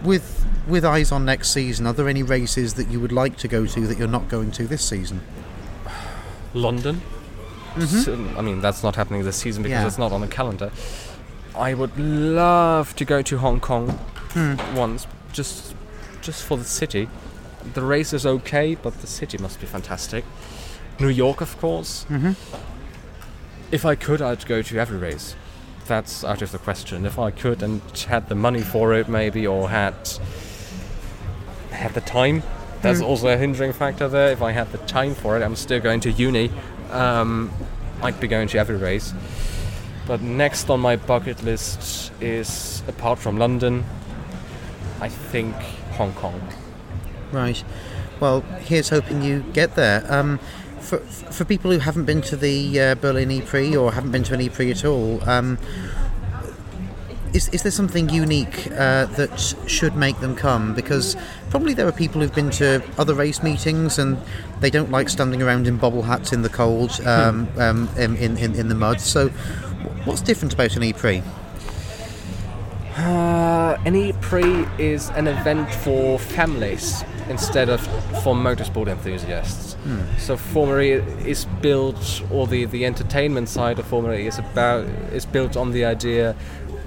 [0.04, 3.48] with with eyes on next season, are there any races that you would like to
[3.48, 5.22] go to that you're not going to this season?
[6.54, 7.02] London.
[7.86, 9.88] So, I mean, that's not happening this season because Yeah.
[9.88, 10.72] it's not on the calendar.
[11.58, 14.00] I would love to go to Hong Kong
[14.74, 15.76] once, just
[16.22, 17.10] just for the city.
[17.74, 20.24] The race is okay, but the city must be fantastic.
[21.00, 22.06] New York, of course.
[22.10, 22.32] Mm-hmm.
[23.72, 25.36] If I could, I'd go to every race.
[25.88, 27.06] That's out of the question.
[27.06, 29.96] If I could and had the money for it, maybe, or had
[31.72, 32.42] had the time.
[32.82, 34.32] That's also a hindering factor there.
[34.32, 36.52] If I had the time for it, I'm still going to uni.
[36.92, 37.52] Um,
[38.02, 39.14] I'd be going to every race.
[40.06, 43.84] But next on my bucket list is, apart from London,
[45.02, 45.56] I think
[45.94, 46.40] Hong Kong.
[47.32, 47.64] Right.
[48.20, 50.06] Well, here's hoping you get there.
[50.08, 50.40] Um,
[50.86, 54.34] for, for people who haven't been to the uh, Berlin E-Prix or haven't been to
[54.34, 55.58] an E-Prix at all, um,
[57.34, 60.74] is, is there something unique uh, that should make them come?
[60.74, 61.18] Because
[61.50, 64.18] probably there are people who've been to other race meetings and
[64.62, 68.56] they don't like standing around in bobble hats in the cold, um, um, in, in,
[68.56, 69.02] in the mud.
[69.02, 69.30] So,
[70.06, 71.22] what's different about an E-Prix?
[72.96, 77.82] Uh, an E-Prix is an event for families instead of
[78.24, 79.76] for motorsport enthusiasts.
[80.18, 80.92] So Formula E
[81.30, 85.72] is built, or the, the entertainment side of Formula E is about is built on
[85.72, 86.36] the idea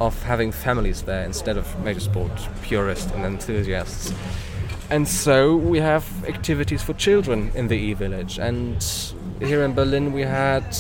[0.01, 2.31] of having families there instead of motorsport
[2.63, 4.13] purists and enthusiasts.
[4.91, 8.39] And so we have activities for children in the E-Village.
[8.39, 8.83] And
[9.41, 10.75] here in Berlin we had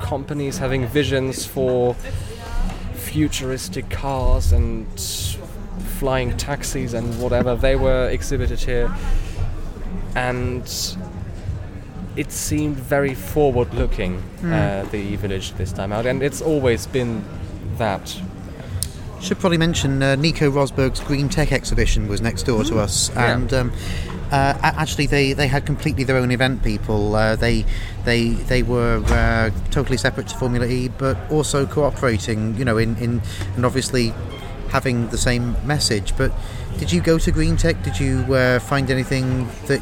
[0.00, 1.94] companies having visions for
[2.94, 4.86] futuristic cars and
[5.98, 8.94] flying taxis and whatever they were exhibited here
[10.16, 10.96] and
[12.16, 17.24] it seemed very forward looking uh, the village this time out and it's always been
[17.78, 18.16] that
[19.20, 23.34] Should probably mention uh, Nico Rosberg's Green Tech exhibition was next door to us, Yeah.
[23.34, 23.72] and um,
[24.32, 26.62] Uh, actually, they, they had completely their own event.
[26.64, 27.64] People, uh, they
[28.04, 32.56] they they were uh, totally separate to Formula E, but also cooperating.
[32.58, 33.20] You know, in, in
[33.54, 34.12] and obviously
[34.74, 36.16] having the same message.
[36.16, 36.32] But
[36.78, 37.80] did you go to Green Tech?
[37.84, 39.80] Did you uh, find anything that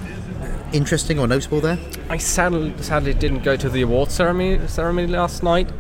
[0.74, 1.78] interesting or notable there?
[2.11, 5.70] I sadly, sadly didn't go to the award ceremony, ceremony last night.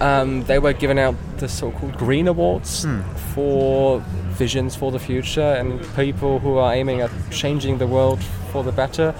[0.00, 2.86] Um, they were giving out the so-called Green Awards
[3.34, 4.00] for
[4.32, 8.72] visions for the future and people who are aiming at changing the world for the
[8.72, 9.14] better.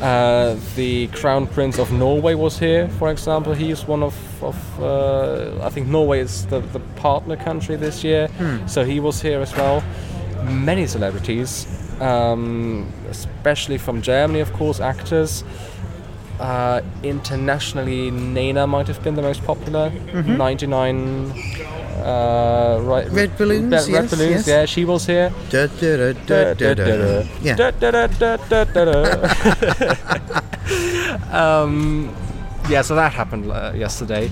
[0.00, 3.52] Uh, the Crown Prince of Norway was here, for example.
[3.54, 8.02] He is one of, of uh, I think Norway is the, the partner country this
[8.02, 8.28] year,
[8.66, 9.82] so he was here as well.
[10.44, 11.66] Many celebrities,
[12.00, 15.44] um, especially from Germany, of course, actors.
[16.40, 19.90] Uh, internationally, Nena might have been the most popular.
[20.36, 21.32] 99
[22.04, 24.46] uh, right, Red balloons, Red, yes, balloons, yes.
[24.46, 25.32] yeah, she was here.
[25.48, 26.12] Da, da, da,
[26.52, 27.24] da, da, da.
[27.42, 27.56] Yeah.
[27.56, 29.04] Da, da, da, da, da, da, da.
[31.62, 32.14] um,
[32.68, 34.30] yeah, so that happened uh, yesterday.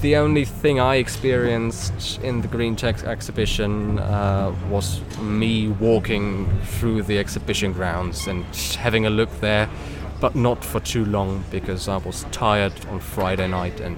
[0.00, 6.48] The only thing I experienced in the Green Tech exhibition uh, was me walking
[6.78, 8.44] through the exhibition grounds and
[8.76, 9.68] having a look there,
[10.20, 13.96] but not for too long because I was tired on Friday night and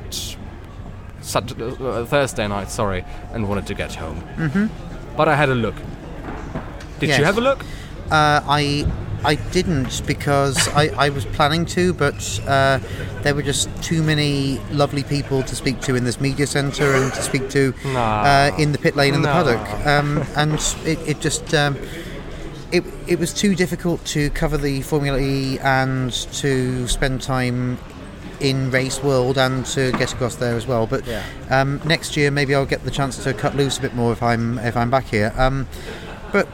[1.30, 4.20] Sat- uh, Thursday night, sorry, and wanted to get home.
[4.36, 4.66] Mm-hmm.
[5.16, 5.76] But I had a look.
[6.98, 7.18] Did Yes.
[7.18, 7.60] you have a look?
[8.10, 8.84] Uh, I
[9.22, 12.78] I didn't because I, I was planning to, but uh,
[13.22, 17.12] there were just too many lovely people to speak to in this media centre and
[17.12, 20.54] to speak to uh, in the pit lane and the paddock, um, and
[20.84, 21.54] it, it just.
[21.54, 21.76] Um,
[22.72, 27.78] it, it was too difficult to cover the Formula E and to spend time
[28.40, 30.86] in race world and to get across there as well.
[30.86, 31.22] But Yeah.
[31.50, 34.22] um, next year maybe I'll get the chance to cut loose a bit more if
[34.22, 35.32] I'm if I'm back here.
[35.36, 35.66] Um,
[36.32, 36.48] but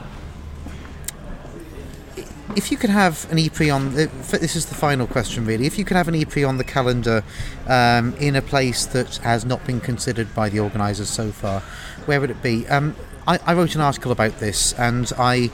[2.55, 5.67] if you could have an E-Prix on, the- this is the final question really.
[5.67, 7.23] If you could have an E-Prix on the calendar
[7.67, 11.61] um, in a place that has not been considered by the organisers so far,
[12.07, 12.67] where would it be?
[12.69, 15.51] Um, I, I wrote an article about this, and I.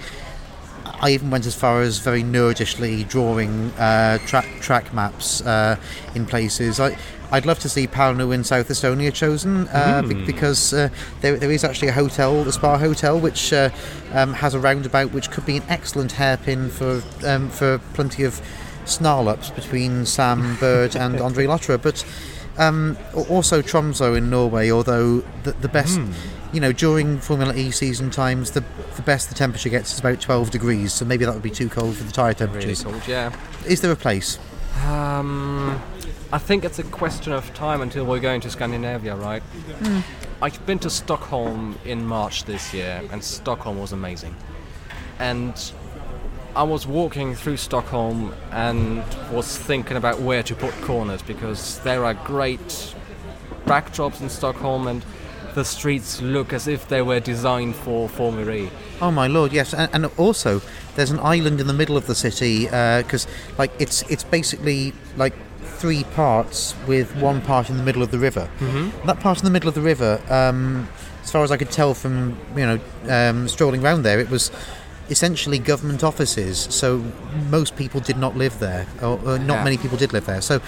[1.03, 5.77] I even went as far as very nerdishly drawing uh, track track maps uh,
[6.15, 6.79] in places.
[6.79, 6.97] I,
[7.33, 10.91] I'd love to see Pärnu in South Estonia chosen uh, be- because uh,
[11.21, 13.71] there, there is actually a hotel, the Spa Hotel, which uh,
[14.13, 18.41] um, has a roundabout which could be an excellent hairpin for um, for plenty of
[18.85, 21.83] snarl ups between Sam Bird and Andre Lotterer.
[21.83, 22.05] But
[22.59, 22.97] um,
[23.29, 25.99] also Tromso in Norway, although the, the best,
[26.53, 28.63] you know, during Formula E season times, the
[28.97, 31.69] the best the temperature gets is about 12 degrees, so maybe that would be too
[31.69, 33.35] cold for the tyre Really cold, yeah.
[33.67, 34.39] Is there a place?
[34.85, 35.81] Um,
[36.33, 39.43] I think it's a question of time until we're going to Scandinavia, right?
[40.41, 44.35] I've been to Stockholm in March this year, and Stockholm was amazing.
[45.19, 45.55] And
[46.57, 52.05] I was walking through Stockholm and was thinking about where to put corners because there
[52.05, 52.95] are great
[53.65, 55.05] backdrops in Stockholm, and
[55.55, 58.71] the streets look as if they were designed for Formula E.
[59.01, 60.61] Oh my lord, yes, and, and also
[60.95, 63.27] there's an island in the middle of the city because,
[63.59, 68.19] like, it's it's basically like three parts with one part in the middle of the
[68.19, 68.49] river.
[68.61, 69.07] Mm-hmm.
[69.07, 70.89] That part in the middle of the river, um,
[71.23, 74.51] as far as I could tell from you know um, strolling around there, it was
[75.11, 76.69] essentially government offices.
[76.71, 77.05] So
[77.51, 79.65] most people did not live there, or, or not Yeah.
[79.65, 80.41] many people did live there.
[80.41, 80.61] So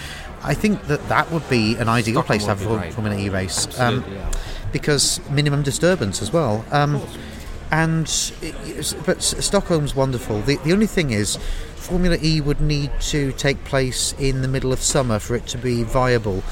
[0.43, 2.91] I think that that would be an ideal Stockholm place to have a.
[2.93, 3.67] Formula E race.
[3.67, 4.31] Absolutely, yeah.
[4.75, 6.65] Because minimum disturbance as well.
[6.73, 7.01] Um,
[7.71, 8.07] and
[8.43, 10.41] it- but Stockholm's wonderful.
[10.43, 11.39] The the only thing is,
[11.77, 15.59] Formula E would need to take place in the middle of summer for it to
[15.59, 16.43] be viable.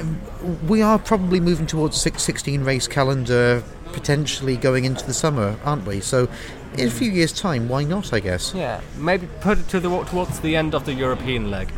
[0.00, 0.18] Um,
[0.66, 3.62] we are probably moving towards a six- 16 race calendar,
[3.92, 6.00] potentially going into the summer, aren't we?
[6.00, 6.28] So,
[6.76, 8.12] in a few years' time, why not?
[8.14, 8.52] I guess.
[8.54, 11.68] Yeah, maybe put it to the towards the end of the European leg.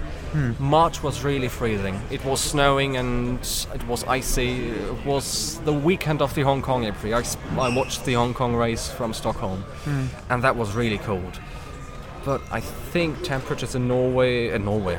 [0.59, 2.01] March was really freezing.
[2.11, 3.39] It was snowing and
[3.75, 4.71] it was icy.
[4.71, 8.55] It was the weekend of the Hong Kong Grand I, I, watched the Hong Kong
[8.55, 9.65] race from Stockholm,
[10.29, 11.41] and that was really cold.
[12.25, 14.99] But I think temperatures in Norway, in Norway,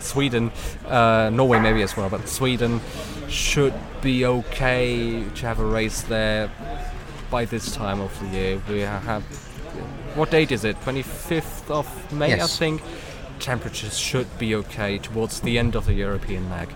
[0.00, 0.50] Sweden,
[0.88, 2.80] uh, Norway maybe as well, but Sweden
[3.28, 6.50] should be okay to have a race there
[7.30, 8.62] by this time of the year.
[8.68, 9.22] We have
[10.14, 10.78] what date is it?
[10.82, 12.42] 25th of May, Yes.
[12.42, 12.82] I think.
[13.42, 16.68] Temperatures should be okay towards the end of the European leg.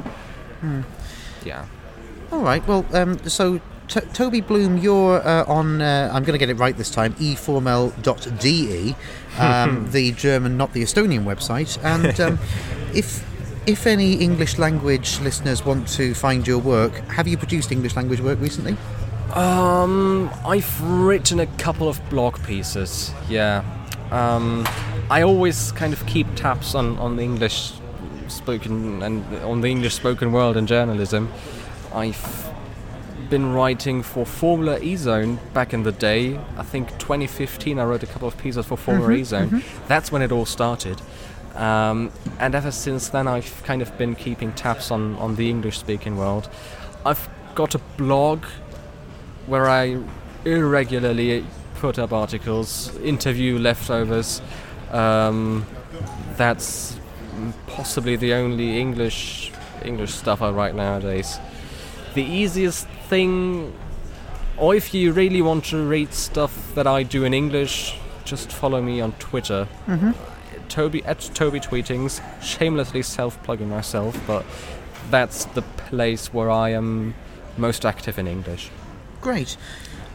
[1.44, 1.66] Yeah.
[2.32, 2.66] All right.
[2.66, 5.80] Well, um, so T- Toby Bloom, you're uh, on.
[5.80, 7.14] Uh, I'm going to get it right this time.
[7.14, 8.94] eformel.de,
[9.38, 11.78] um, the German, not the Estonian website.
[11.84, 12.38] And um,
[12.94, 13.24] if
[13.66, 18.20] if any English language listeners want to find your work, have you produced English language
[18.20, 18.76] work recently?
[19.34, 23.12] Um, I've written a couple of blog pieces.
[23.28, 23.64] Yeah.
[24.10, 24.66] Um,
[25.08, 27.72] I always kind of keep tabs on, on the English
[28.28, 31.32] spoken and on the English spoken world in journalism.
[31.94, 32.50] I've
[33.30, 36.38] been writing for Formula E Zone back in the day.
[36.56, 39.62] I think 2015 I wrote a couple of pieces for Formula Mhm, E Zone.
[39.86, 41.00] That's when it all started.
[41.54, 45.78] Um, and ever since then, I've kind of been keeping tabs on, on the English
[45.78, 46.48] speaking world.
[47.04, 48.44] I've got a blog
[49.46, 50.02] where I
[50.44, 51.46] irregularly
[51.76, 54.42] put up articles, interview leftovers.
[54.92, 55.66] Um,
[56.36, 56.98] that's
[57.66, 59.52] possibly the only English
[59.84, 61.38] English stuff I write nowadays.
[62.14, 63.72] The easiest thing,
[64.56, 68.80] or if you really want to read stuff that I do in English, just follow
[68.82, 69.66] me on Twitter.
[69.86, 70.12] hmm
[70.68, 74.44] Toby at Toby Tweetings, shamelessly self-plugging myself, but
[75.10, 77.14] that's the place where I am
[77.56, 78.70] most active in English.
[79.20, 79.56] Great.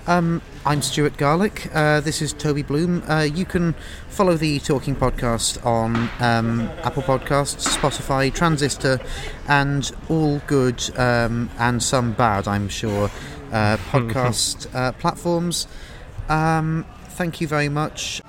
[0.08, 1.70] Um, I'm Stuart Garlick.
[1.74, 3.04] Uh, this is Toby Bloom.
[3.08, 3.74] Uh, you can
[4.10, 9.00] follow the Talking Podcast on um, Apple Podcasts, Spotify, Transistor,
[9.48, 13.12] and all good um, and some bad, I'm sure,
[13.52, 15.68] uh, podcast uh, platforms.
[16.30, 18.22] Um, thank you very much.